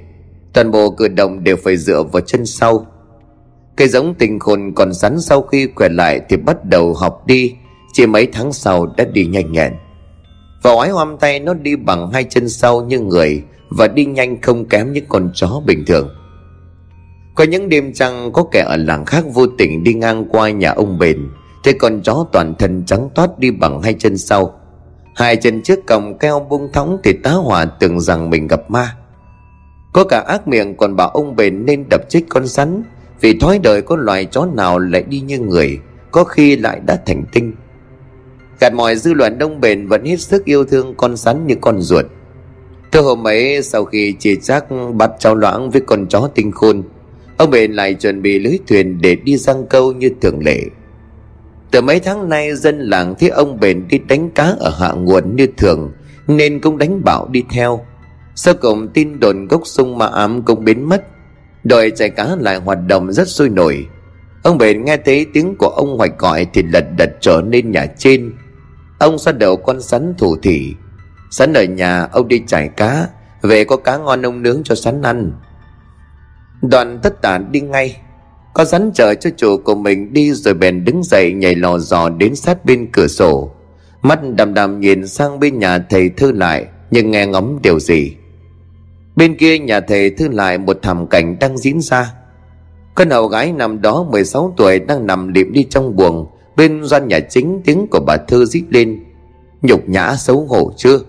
[0.53, 2.85] Toàn bộ cử động đều phải dựa vào chân sau.
[3.77, 7.55] Cây giống tình khôn còn rắn sau khi khỏe lại Thì bắt đầu học đi.
[7.93, 9.73] Chỉ mấy tháng sau đã đi nhanh nhẹn.
[10.61, 14.41] Và oái hoam tay nó đi bằng hai chân sau như người Và đi nhanh
[14.41, 16.09] không kém những con chó bình thường.
[17.35, 20.71] Có những đêm trăng, có kẻ ở làng khác vô tình đi ngang qua nhà
[20.71, 21.29] ông bền.
[21.63, 24.53] Thế con chó toàn thân trắng toát đi bằng hai chân sau.
[25.15, 28.95] Hai chân trước còng keo bung thõng Thì tá hỏa tưởng rằng mình gặp ma.
[29.93, 32.83] Có cả ác miệng còn bảo ông bền nên đập chết con rắn
[33.21, 35.79] vì thói đời có loài chó nào lại đi như người,
[36.11, 37.53] Có khi lại đã thành tinh.
[38.59, 41.81] Gạt mọi dư luận đông bền vẫn hết sức yêu thương con rắn như con
[41.81, 42.05] ruột.
[42.91, 46.83] Thưa hôm ấy, sau khi chia chắc bắt cháu loãng với con chó tinh khôn,
[47.37, 50.61] Ông bền lại chuẩn bị lưới thuyền để đi răng câu như thường lệ.
[51.71, 55.35] Từ mấy tháng nay, dân làng thấy ông bền đi đánh cá ở hạ nguồn
[55.35, 55.91] như thường,
[56.27, 57.85] Nên cũng đánh bảo đi theo.
[58.35, 61.03] Sau cùng, tin đồn gốc sông ma ám cũng biến mất.
[61.69, 63.87] Đội chạy cá lại hoạt động rất sôi nổi.
[64.43, 67.85] Ông bền nghe thấy tiếng của ông hoạch gọi Thì lật đật trở lên nhà
[67.97, 68.33] trên.
[68.99, 70.73] Ông xoa đầu con sắn thủ thỉ.
[71.31, 73.07] Sắn ở nhà, ông đi chải cá.
[73.41, 75.31] Về có cá ngon ông nướng cho sắn ăn.
[76.61, 77.97] Đoàn tất tả đi ngay.
[78.53, 82.09] Có rắn chờ cho chủ của mình đi rồi bèn đứng dậy nhảy lò dò
[82.09, 83.51] đến sát bên cửa sổ.
[84.01, 88.16] Mắt đầm đầm nhìn sang bên nhà thầy thư lại, nhưng nghe ngóng điều gì
[89.17, 92.13] bên kia nhà thầy thư lại một thảm cảnh đang diễn ra.
[92.95, 96.27] Con hầu gái nằm đó 16 tuổi đang nằm liệm đi trong buồng.
[96.55, 99.03] Bên gian nhà chính tiếng của bà thư rít lên.
[99.61, 100.99] Nhục nhã xấu hổ chưa?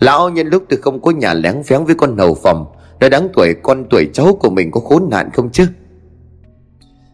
[0.00, 2.66] Lão nhân lúc tôi không có nhà lén phén với con hầu phòng
[3.00, 5.66] đã đáng tuổi con tuổi cháu của mình có khốn nạn không chứ?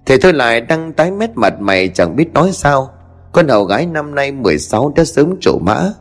[0.06, 2.90] Thầy Thư lại đang tái mét mặt mày chẳng biết nói sao.
[3.32, 5.92] Con hầu gái năm nay 16 đã sớm trổ mã.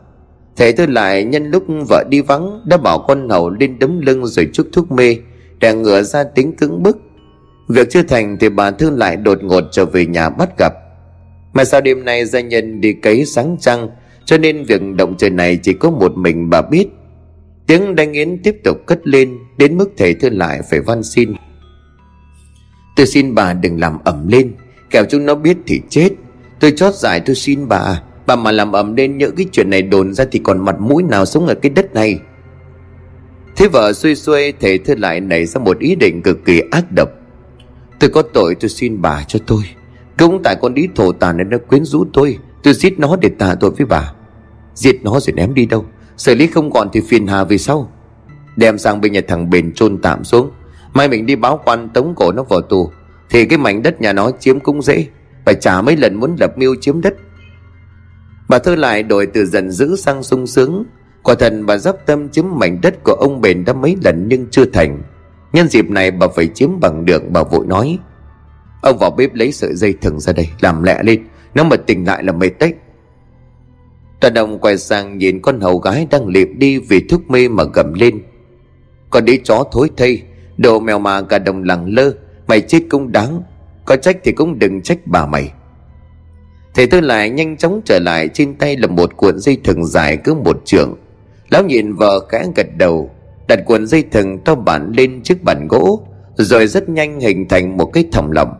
[0.56, 4.26] Thầy tôi lại nhân lúc vợ đi vắng, Đã bảo con hầu lên đấm lưng
[4.26, 5.16] rồi chút thuốc mê,
[5.60, 6.98] Đè ngựa ra tính cứng bức.
[7.68, 10.72] Việc chưa thành thì bà Thư lại đột ngột trở về nhà bắt gặp.
[11.52, 13.88] Mà sao đêm nay gia nhân đi cấy sáng trăng,
[14.24, 16.86] Cho nên việc động trời này chỉ có một mình bà biết.
[17.66, 21.32] Tiếng đánh yến tiếp tục cất lên, Đến mức thầy Thư lại phải van xin.
[22.96, 24.52] Tôi xin bà đừng làm ẩm lên,
[24.90, 26.08] Kẻo chúng nó biết thì chết.
[26.60, 28.02] Tôi chót giải tôi xin bà.
[28.26, 31.02] Bà mà làm ẩm lên những cái chuyện này đồn ra Thì còn mặt mũi
[31.02, 32.18] nào sống ở cái đất này?
[33.56, 36.92] Thế vợ xuôi xuôi Thầy thư lại nảy ra một ý định cực kỳ ác
[36.92, 37.08] độc.
[38.00, 39.62] Tôi có tội tôi xin bà cho tôi.
[40.18, 42.38] Cũng tại con ý thổ tàn nên nó quyến rũ tôi.
[42.62, 44.12] Tôi giết nó để tạ tội với bà.
[44.74, 45.84] Giết nó rồi ném đi đâu?
[46.16, 47.92] Xử lý không còn thì phiền hà về sau.
[48.56, 50.50] Đem sang bên nhà thằng Bền chôn tạm xuống.
[50.94, 52.90] Mai mình đi báo quan tống cổ nó vào tù.
[53.30, 55.06] Thì cái mảnh đất nhà nó chiếm cũng dễ.
[55.44, 57.14] Phải trả mấy lần muốn lập mưu chiếm đất.
[58.48, 60.84] Bà thơ lại đổi từ giận dữ sang sung sướng.
[61.22, 64.46] Quả thần bà dắp tâm chiếm mảnh đất của ông bền đã mấy lần nhưng
[64.50, 65.02] chưa thành.
[65.52, 67.98] Nhân dịp này bà phải chiếm bằng được, bà vội nói.
[68.82, 71.24] Ông vào bếp lấy sợi dây thừng ra đây, Làm lẹ lên.
[71.54, 72.74] Nếu mà tỉnh lại là mệt đấy.
[74.20, 77.64] Toàn đồng quay sang nhìn con hầu gái đang liệp đi vì thuốc mê mà
[77.64, 78.22] gầm lên.
[79.10, 80.22] Con đi chó thối thây,
[80.56, 82.12] Đồ mèo mà cả đồng lẳng lơ,
[82.46, 83.42] Mày chết cũng đáng.
[83.84, 85.52] Có trách thì cũng đừng trách bà mày.
[86.76, 90.16] Thầy tôi lại nhanh chóng trở lại, Trên tay là một cuộn dây thừng dài
[90.24, 90.94] cứ một trường
[91.50, 93.10] Lão nhìn vợ khẽ gật đầu,
[93.48, 96.02] Đặt cuộn dây thừng to bản lên chiếc bàn gỗ,
[96.36, 98.52] Rồi rất nhanh hình thành một cái thòng lọng.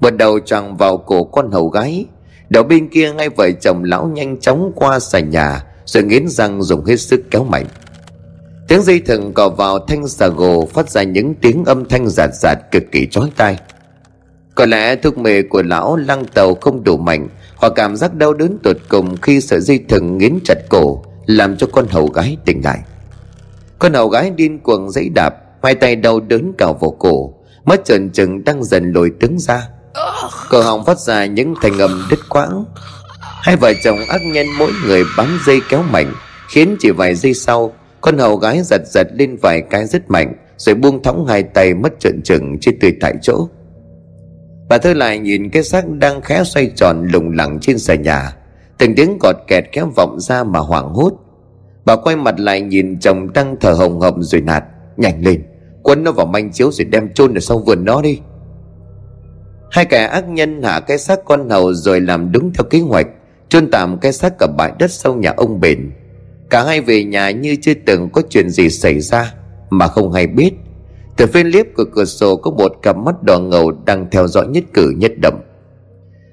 [0.00, 2.06] Bắt đầu tròn vào cổ con hầu gái,
[2.48, 6.62] Đầu bên kia ngay vợ chồng lão nhanh chóng qua sàn nhà, Rồi nghiến răng
[6.62, 7.66] dùng hết sức kéo mạnh.
[8.68, 12.30] Tiếng dây thừng cò vào thanh xà gồ, phát ra những tiếng âm thanh giạt
[12.34, 13.56] giạt cực kỳ chói tai.
[14.54, 17.28] Có lẽ thuốc mê của lão lăng tàu không đủ mạnh
[17.60, 21.56] Họ cảm giác đau đớn tột cùng khi sợi dây thừng nghiến chặt cổ, làm
[21.56, 22.78] cho con hầu gái tỉnh lại.
[23.78, 27.34] Con hầu gái điên cuồng dãy đạp, hai tay đau đớn cào vào cổ,
[27.64, 29.68] mắt trần trừng đang dần lồi tướng ra.
[30.50, 32.64] Cổ họng phát ra những thanh âm đứt quãng.
[33.20, 36.12] Hai vợ chồng ác nhân mỗi người bám dây kéo mạnh
[36.48, 40.32] khiến chỉ vài giây sau, Con hầu gái giật giật lên vài cái rất mạnh,
[40.56, 43.48] Rồi buông thõng hai tay mất trợn trừng trên tươi tại chỗ.
[44.70, 48.36] Bà thơ lại nhìn cái xác đang khẽ xoay tròn lủng lẳng trên sàn nhà.
[48.78, 51.12] Từng tiếng gọt kẹt khẽ vọng ra mà hoảng hốt.
[51.84, 54.64] Bà quay mặt lại nhìn chồng đang thở hồng hộc rồi nạt
[54.96, 55.42] Nhanh lên.
[55.82, 58.20] Quấn nó vào manh chiếu rồi đem chôn ở sau vườn nó đi.
[59.70, 63.06] Hai kẻ ác nhân hạ cái xác con hầu rồi làm đúng theo kế hoạch,
[63.48, 65.90] chôn tạm cái xác ở bãi đất sau nhà ông bền.
[66.50, 69.34] Cả hai về nhà như chưa từng có chuyện gì xảy ra
[69.70, 70.52] mà không hay biết
[71.20, 74.46] từ phía liếp của cửa sổ có một cặp mắt đỏ ngầu đang theo dõi
[74.46, 75.40] nhất cử nhất động.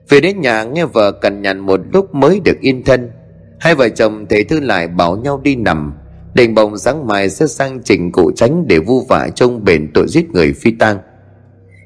[0.10, 3.12] Về đến nhà nghe vợ cằn nhằn một lúc mới được yên thân,
[3.60, 5.94] hai vợ chồng thầy thư lại bảo nhau đi nằm
[6.34, 10.08] định bồng sáng mai sẽ sang trình cụ tránh để vu vạ trông bền tội
[10.08, 10.98] giết người phi tang.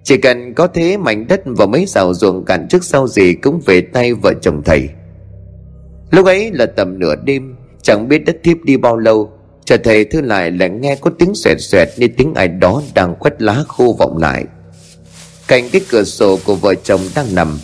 [0.04, 3.62] Chỉ cần có thế mảnh đất và mấy rào ruộng cạn trước sau gì cũng
[3.66, 4.89] về tay vợ chồng thầy.
[6.12, 9.32] Lúc ấy là tầm nửa đêm, chẳng biết đất thiếp đi bao lâu
[9.66, 13.16] chờ thầy thư lại lại nghe có tiếng xoẹt xoẹt như tiếng ai đó đang
[13.16, 14.45] quét lá khô vọng lại.
[15.47, 17.59] Cạnh cái cửa sổ của vợ chồng đang nằm.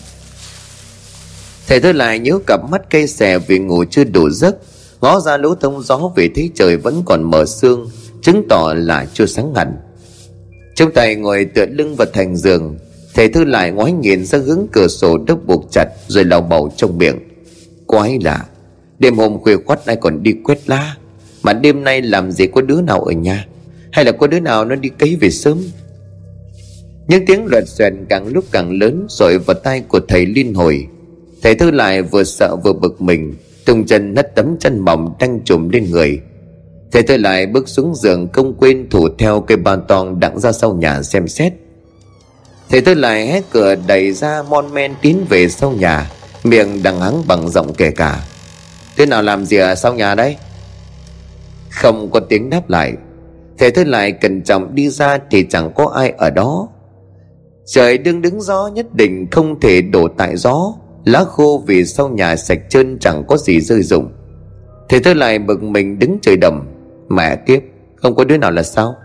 [1.67, 4.55] Thầy thư lại nhớ cặp mắt cây xè vì ngủ chưa đủ giấc.
[5.01, 7.89] Ngó ra lỗ thông gió vì thấy trời vẫn còn mờ sương,
[8.21, 9.77] chứng tỏ là chưa sáng hẳn
[10.77, 12.77] trong tay ngồi tựa lưng vào thành giường,
[13.13, 16.71] thầy thư lại ngoái nhìn ra hướng cửa sổ đốc buộc chặt rồi lào bầu
[16.77, 17.19] trong miệng.
[17.87, 18.45] Quái lạ,
[18.99, 20.95] đêm hôm khuya khoắt ai còn đi quét lá
[21.43, 23.45] mà đêm nay làm gì có đứa nào ở nhà?
[23.91, 25.63] Hay là có đứa nào nó đi cấy về sớm?
[27.07, 30.87] Những tiếng loạt xoèn càng lúc càng lớn rồi vào tay của thầy liên hồi.
[31.43, 33.35] Thầy thư lại vừa sợ vừa bực mình,
[33.65, 36.19] tung chân nất tấm chân mỏng đang trùm lên người.
[36.91, 40.51] Thầy thư lại bước xuống giường không quên thủ theo cây bàn tòng đặng ra
[40.51, 41.53] sau nhà xem xét.
[42.69, 46.11] Thầy thư lại hé cửa đẩy ra mon men tiến về sau nhà,
[46.43, 48.23] miệng đằng hắng bằng giọng kể cả.
[48.97, 50.35] Thế nào làm gì ở sau nhà đấy?
[51.81, 52.93] Không có tiếng đáp lại.
[53.57, 56.69] Thầy thư lại cẩn trọng đi ra thì chẳng có ai ở đó.
[57.65, 60.73] Trời đương đứng gió nhất định không thể đổ tại gió.
[61.05, 64.11] Lá khô vì sau nhà sạch trơn chẳng có gì rơi rụng.
[64.89, 66.67] Thầy thư lại bực mình đứng trời đầm.
[67.09, 67.61] Mẹ kiếp,
[67.95, 68.95] không có đứa nào là sao?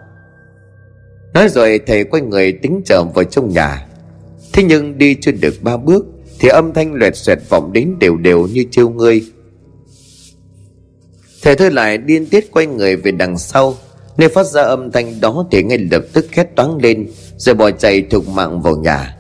[1.35, 3.87] Nói rồi thầy quay người tính trở vào trong nhà.
[4.53, 6.07] Thế nhưng đi chưa được ba bước
[6.39, 9.23] thì âm thanh loẹt xoẹt vọng đến đều đều như trêu ngươi
[11.43, 13.75] thầy thôi lại điên tiết quay người về đằng sau.
[14.17, 17.71] Nơi phát ra âm thanh đó thì ngay lập tức khét toáng lên, rồi bỏ
[17.71, 19.17] chạy thục mạng vào nhà.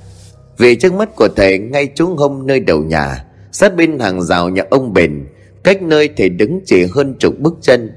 [0.58, 4.48] Vì trước mắt của thầy, ngay trúng hông nơi đầu nhà, sát bên hàng rào
[4.48, 5.26] nhà ông bền,
[5.64, 7.92] cách nơi thầy đứng chỉ hơn chục bước chân.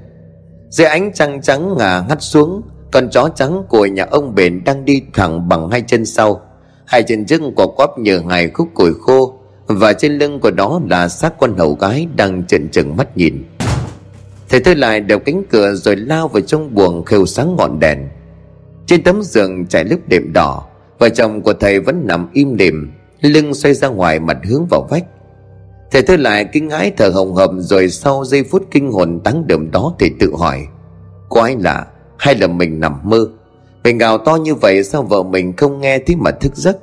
[0.68, 2.62] Dưới ánh trăng trắng ngà ngắt xuống,
[2.92, 6.40] con chó trắng của nhà ông bền đang đi thẳng bằng hai chân sau.
[6.84, 10.80] Hai chân trước có quắp nhờ ngày khúc củi khô, và trên lưng của đó
[10.90, 13.44] là xác con hầu gái đang trần trừng mắt nhìn
[14.48, 18.08] thầy tôi lại đeo cánh cửa rồi lao vào trong buồng khêu sáng ngọn đèn.
[18.86, 20.66] Trên tấm giường trải lớp đệm đỏ,
[20.98, 24.86] vợ chồng của thầy vẫn nằm im lìm, lưng xoay ra ngoài mặt hướng vào
[24.90, 25.04] vách.
[25.90, 29.46] Thầy tôi lại kinh hãi thở hồng hầm rồi sau giây phút kinh hồn táng
[29.46, 30.66] đượm đó thì tự hỏi,
[31.28, 31.86] có ai lạ
[32.18, 33.26] hay là mình nằm mơ?
[33.84, 36.78] Mình gào to như vậy sao vợ mình không nghe tiếng mà thức giấc?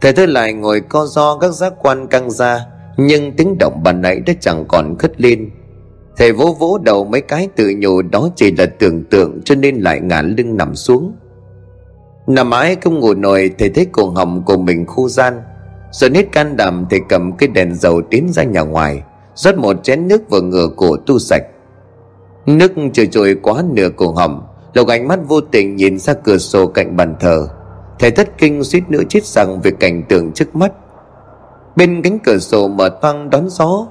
[0.00, 2.66] Thầy tôi lại ngồi co do các giác quan căng ra,
[2.96, 5.50] Nhưng tiếng động bàn nãy đã chẳng còn khất lên.
[6.16, 9.80] Thầy vỗ vỗ đầu mấy cái tự nhủ đó chỉ là tưởng tượng cho nên
[9.80, 11.12] lại ngả lưng nằm xuống.
[12.26, 15.42] Nằm mãi không ngủ nổi, thầy thấy cổ họng của mình khô gian
[15.90, 19.02] Rồi nít can đảm, thầy cầm cái đèn dầu tiến ra nhà ngoài,
[19.34, 21.42] rót một chén nước vào ngửa cổ tu sạch.
[22.46, 26.38] Nước trôi trôi quá nửa cổ họng, Lộc ánh mắt vô tình nhìn ra cửa
[26.38, 27.48] sổ cạnh bàn thờ.
[27.98, 30.72] Thầy thất kinh suýt nữa chết rằng về cảnh tượng trước mắt.
[31.76, 33.86] Bên cánh cửa sổ mở toang đón gió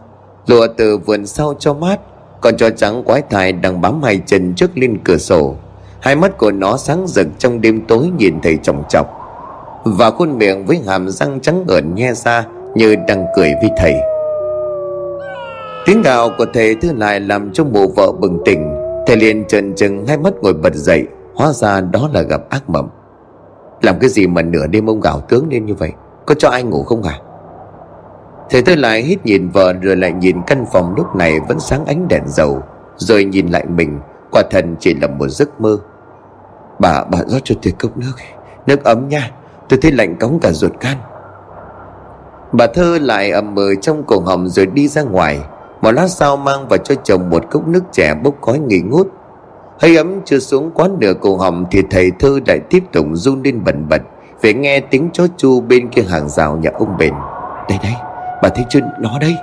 [0.47, 1.99] Lùa từ vườn sau cho mát.
[2.41, 5.55] Con chó trắng quái thai đang bám hai chân trước lên cửa sổ.
[5.99, 9.07] Hai mắt của nó sáng rực trong đêm tối nhìn thầy chồng chọc.
[9.83, 13.93] Và khuôn miệng với hàm răng trắng ợn nhe ra Như đang cười với thầy.
[15.85, 18.73] Tiếng gào của thầy thứ lại làm cho mụ vợ bừng tỉnh.
[19.07, 22.69] Thầy liền trần trừng, hai mắt ngồi bật dậy, Hóa ra đó là gặp ác
[22.69, 22.89] mộng.
[23.81, 25.91] Làm cái gì mà nửa đêm ông gào tướng lên như vậy?
[26.25, 27.19] Có cho ai ngủ không à
[28.51, 31.85] Thầy tôi lại hít nhìn vợ rồi lại nhìn căn phòng lúc này vẫn sáng
[31.85, 32.63] ánh đèn dầu
[32.95, 33.99] Rồi nhìn lại mình
[34.31, 35.77] Quả thần chỉ là một giấc mơ.
[36.79, 38.13] Bà, bà rót cho tôi cốc nước
[38.67, 39.31] Nước ấm nha
[39.69, 40.97] Tôi thấy lạnh cống cả ruột gan.
[42.51, 45.39] Bà thơ lại ầm mờ trong cổ họng rồi đi ra ngoài
[45.81, 49.07] Một lát sau mang vào cho chồng một cốc nước trẻ bốc khói nghỉ ngút.
[49.79, 53.41] Hơi ấm chưa xuống quá nửa cổ họng Thì thầy thơ lại tiếp tục run
[53.43, 54.01] lên bẩn bật
[54.41, 57.13] Vì nghe tiếng chó chu bên kia hàng rào nhà ông bền
[57.69, 58.10] Đây đây.
[58.41, 59.35] Bà thấy chưa nó đây?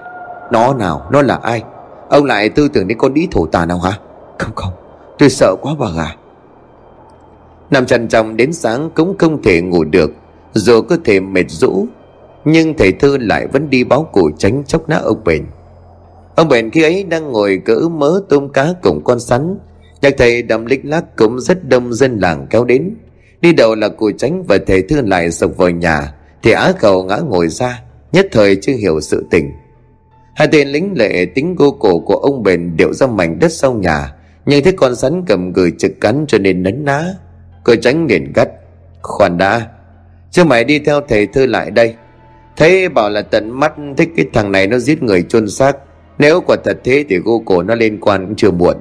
[0.52, 1.62] Nó nào, nó là ai?
[2.08, 3.92] Ông lại tư tưởng đến con đĩ thổ tà nào hả?
[4.38, 4.72] Không không,
[5.18, 6.14] Tôi sợ quá bà gà
[7.70, 10.10] Nằm trần trọng đến sáng cũng không thể ngủ được,
[10.52, 11.86] Dù cơ thể mệt rũ,
[12.44, 15.46] Nhưng thầy Thư lại vẫn đi báo cụ tránh chốc nát ông bền.
[16.34, 19.58] Ông bền khi ấy đang ngồi cỡ mớ tôm cá cùng con sắn,
[20.02, 22.94] Nhạc thầy đầm lích lác cũng rất đông dân làng kéo đến.
[23.40, 27.04] Đi đầu là cụ tránh và thầy Thư lại sộc vào nhà, Thì á cầu
[27.04, 27.82] ngã ngồi ra.
[28.12, 29.52] Nhất thời chưa hiểu sự tình.
[30.34, 33.72] Hai tên lính lệ tính gô cổ của ông bền điệu ra mảnh đất sau
[33.72, 34.14] nhà,
[34.46, 37.04] Nhưng thấy con rắn cầm gửi trực cắn cho nên nấn ná.
[37.64, 38.48] Cô tránh liền gắt,
[39.02, 39.66] Khoan đã,
[40.30, 41.94] Chứ mày đi theo thầy thư lại đây.
[42.56, 45.76] Thấy bảo là tận mắt thích cái thằng này nó giết người chôn xác,
[46.18, 48.76] Nếu quả thật thế thì gô cổ nó liên quan cũng chưa muộn.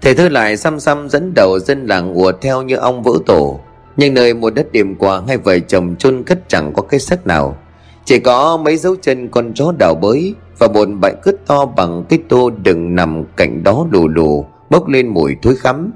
[0.00, 3.60] Thầy thư lại xăm xăm dẫn đầu dân làng ùa theo như ong vỡ tổ.
[3.96, 7.26] Nhưng nơi một đất điểm qua hai vợ chồng chôn cất chẳng có cái xác
[7.26, 7.56] nào.
[8.04, 12.04] Chỉ có mấy dấu chân con chó đào bới Và một bãi cứt to bằng
[12.08, 15.92] cái tô đừng nằm cạnh đó lù lù, Bốc lên mùi thối khắm.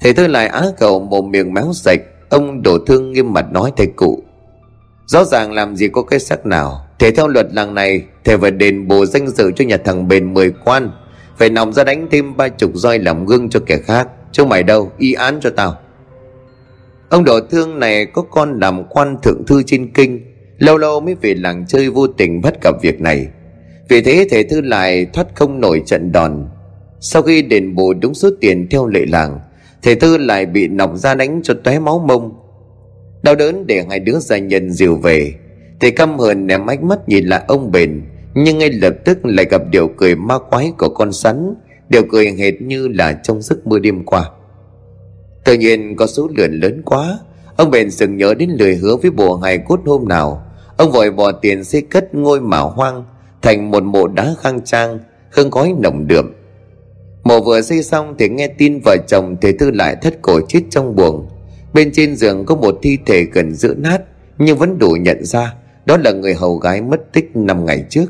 [0.00, 3.72] Thầy thư lại á cầu một miệng máu sạch, Ông đổ thương nghiêm mặt nói
[3.76, 4.22] thầy cụ.
[5.06, 6.86] Rõ ràng làm gì có cái xác nào.
[6.98, 10.34] Thế theo luật làng này, Thầy phải đền bù danh dự cho nhà thằng bền
[10.34, 10.90] mười quan.
[11.36, 14.08] Phải nòng ra đánh thêm ba chục roi làm gương cho kẻ khác.
[14.32, 15.76] Chứ mày đâu, y án cho tao.
[17.08, 20.20] Ông đổ thương này có con làm quan thượng thư trên kinh,
[20.58, 23.26] Lâu lâu mới về làng chơi vô tình bắt gặp việc này.
[23.88, 26.48] Vì thế thầy thư lại thoát không nổi trận đòn.
[27.00, 29.40] Sau khi đền bù đúng số tiền theo lệ làng,
[29.82, 32.32] Thầy thư lại bị nọc ra đánh cho tóe máu mông.
[33.22, 35.34] Đau đớn để hai đứa gia nhân dìu về.
[35.80, 38.02] Thầy căm hờn ném ánh mắt nhìn lại ông bền,
[38.34, 41.54] Nhưng ngay lập tức lại gặp điều cười ma quái của con sắn
[41.88, 44.30] Điều cười hệt như là trong giấc mơ đêm qua.
[45.44, 47.18] Tự nhiên có số lượng lớn quá.
[47.56, 50.42] Ông bền sừng nhớ đến lời hứa với bộ hài cốt hôm nào.
[50.76, 53.04] Ông vội bỏ tiền xây cất ngôi mả hoang,
[53.42, 54.98] Thành một mộ đá khang trang
[55.30, 56.32] Hương gói nồng đượm.
[57.24, 60.60] Mộ vừa xây xong thì nghe tin vợ chồng thế Tư lại thất cổ chết
[60.70, 61.28] trong buồng.
[61.74, 63.98] Bên trên giường có một thi thể gần giữa nát,
[64.38, 65.54] Nhưng vẫn đủ nhận ra
[65.86, 68.06] Đó là người hầu gái mất tích năm ngày trước.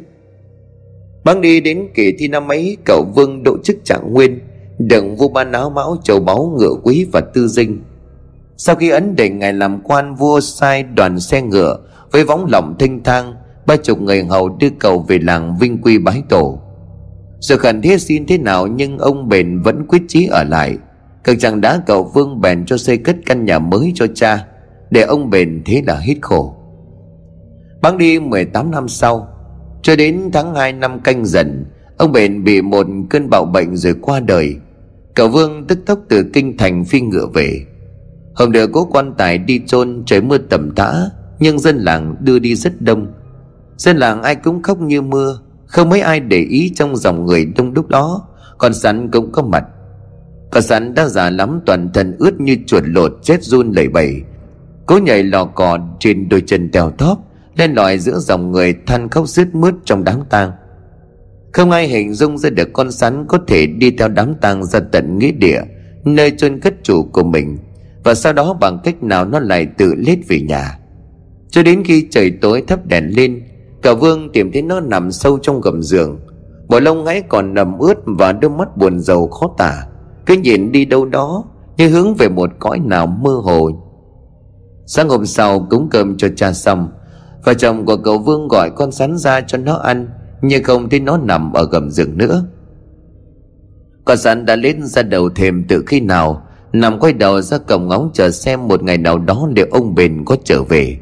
[1.25, 4.41] Băng đi đến kỳ thi năm ấy, Cậu Vương độ chức trạng nguyên
[4.79, 7.83] đựng vua ban áo mão châu báu ngựa quý và tư dinh.
[8.57, 11.79] Sau khi ấn định ngài làm quan vua sai đoàn xe ngựa,
[12.13, 13.35] Với võng lỏng thanh thang,
[13.67, 16.59] Ba chục người hầu đưa cầu về làng vinh quy bái tổ.
[17.39, 20.79] Dù khẩn thiết xin thế nào nhưng ông bền vẫn quyết chí ở lại.
[21.25, 24.47] Cực chẳng đã cầu Vương bèn cho xây cất căn nhà mới cho cha,
[24.91, 26.55] Để ông bền thế là hít khổ.
[27.83, 29.29] Băng đi 18 năm sau,
[29.83, 31.65] Cho đến tháng 2 năm canh dần,
[31.97, 34.57] Ông bền bị một cơn bạo bệnh rồi qua đời.
[35.15, 37.67] Cậu Vương tức tốc từ kinh thành phi ngựa về.
[38.35, 40.95] Hôm đưa cố quan tài đi chôn trời mưa tầm tã,
[41.39, 43.13] Nhưng dân làng đưa đi rất đông.
[43.77, 47.45] Dân làng ai cũng khóc như mưa, không mấy ai để ý trong dòng người
[47.57, 49.65] đông đúc đó, Còn sắn cũng có mặt.
[50.51, 54.23] Con sắn đã già lắm, toàn thân ướt như chuột lột, chết run lẩy bẩy.
[54.87, 57.19] Cố nhảy lò cò trên đôi chân tèo tóp
[57.57, 60.53] Lên lòi giữa dòng người than khóc rứt mướt trong đám tang.
[61.55, 64.81] Không ai hình dung ra được con sắn có thể đi theo đám tang ra
[64.93, 65.61] tận nghĩa địa,
[66.05, 67.59] Nơi chôn cất chủ của mình.
[68.05, 70.79] Và sau đó bằng cách nào nó lại tự lết về nhà.
[71.51, 73.43] Cho đến khi trời tối thắp đèn lên,
[73.83, 76.21] Cả vương tìm thấy nó nằm sâu trong gầm giường.
[76.69, 79.87] Bộ lông ấy còn nằm ướt Và đôi mắt buồn rầu khó tả.
[80.27, 81.45] Cứ nhìn đi đâu đó,
[81.77, 83.71] Như hướng về một cõi nào mơ hồ.
[84.87, 86.89] Sáng hôm sau, cúng cơm cho cha xong,
[87.45, 90.09] Và chồng của cậu Vương gọi con sắn ra cho nó ăn.
[90.47, 92.47] Nhưng không thấy nó nằm ở gầm giường nữa.
[94.05, 97.89] Con rắn đã lết ra đầu thềm từ khi nào, Nằm quay đầu ra cổng
[97.89, 100.99] ngóng chờ xem một ngày nào đó liệu ông bền có trở về.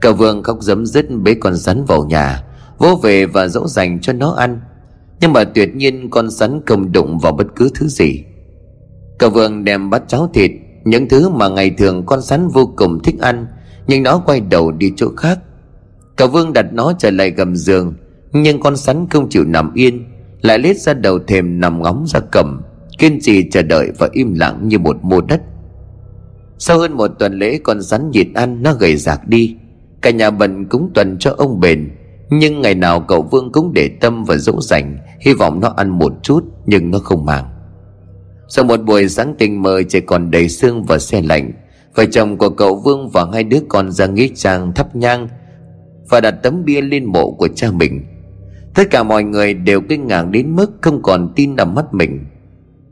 [0.00, 2.42] Cả Vương khóc dấm dứt bế con rắn vào nhà
[2.78, 4.60] Vỗ về và dỗ dành cho nó ăn.
[5.20, 8.24] Nhưng mà tuyệt nhiên con rắn không đụng vào bất cứ thứ gì.
[9.18, 10.50] Cả Vương đem bát cháo thịt,
[10.84, 13.46] Những thứ mà ngày thường con rắn vô cùng thích ăn,
[13.86, 15.38] Nhưng nó quay đầu đi chỗ khác.
[16.16, 17.94] Cả Vương đặt nó trở lại gầm giường
[18.34, 20.04] nhưng con rắn không chịu nằm yên,
[20.42, 22.62] Lại lết ra đầu thềm nằm ngóng ra cầm,
[22.98, 25.40] Kiên trì chờ đợi và im lặng như một mô đất.
[26.58, 29.56] Sau hơn một tuần lễ, con rắn nhịn ăn, nó gầy rạc đi.
[30.02, 31.90] Cả nhà bận cúng tuần cho ông bền.
[32.30, 35.88] Nhưng ngày nào cậu Vương cũng để tâm và dỗ dành, Hy vọng nó ăn
[35.88, 37.44] một chút, Nhưng nó không màng.
[38.48, 41.52] Sau một buổi sáng tình mơ, trời còn đầy sương và xe lạnh.
[41.94, 45.28] Vợ chồng của cậu Vương và hai đứa con ra nghĩa trang thắp nhang
[46.08, 48.04] Và đặt tấm bia lên mộ của cha mình.
[48.74, 52.24] Tất cả mọi người đều kinh ngạc đến mức không còn tin nằm mắt mình.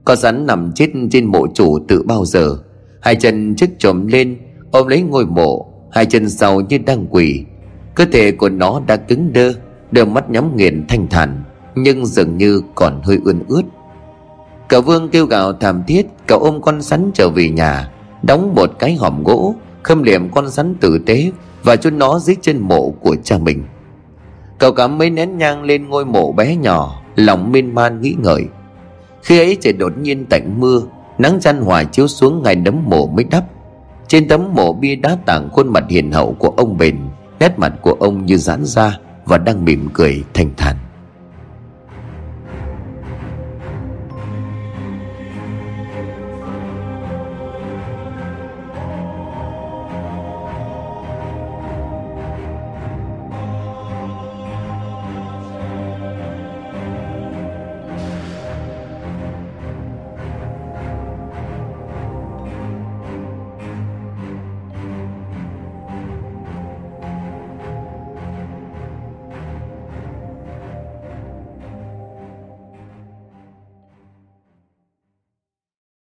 [0.04, 2.56] Con rắn nằm chết trên mộ chủ từ bao giờ?
[3.00, 4.38] Hai chân trước trồm lên,
[4.70, 7.44] ôm lấy ngôi mộ, hai chân sau như đang quỳ.
[7.94, 9.52] Cơ thể của nó đã cứng đơ,
[9.90, 13.62] đôi mắt nhắm nghiền thanh thản, nhưng dường như còn hơi ươn ướt.
[14.68, 17.90] Cậu Vương kêu gào thảm thiết, Cậu ôm con rắn trở về nhà,
[18.22, 22.36] Đóng một cái hòm gỗ, Khâm liệm con rắn tử tế Và chôn nó dưới
[22.40, 23.64] chân mộ của cha mình.
[24.62, 28.44] Cậu cắm mấy nén nhang lên ngôi mộ bé nhỏ, Lòng miên man nghĩ ngợi.
[29.22, 30.82] Khi ấy trời đột nhiên tạnh mưa,
[31.18, 33.44] Nắng chăn hòa chiếu xuống ngay đấm mộ mới đắp.
[34.08, 36.98] Trên tấm mộ bia đá tảng khuôn mặt hiền hậu của ông bền,
[37.40, 40.76] Nét mặt của ông như giãn ra Và đang mỉm cười thanh thản.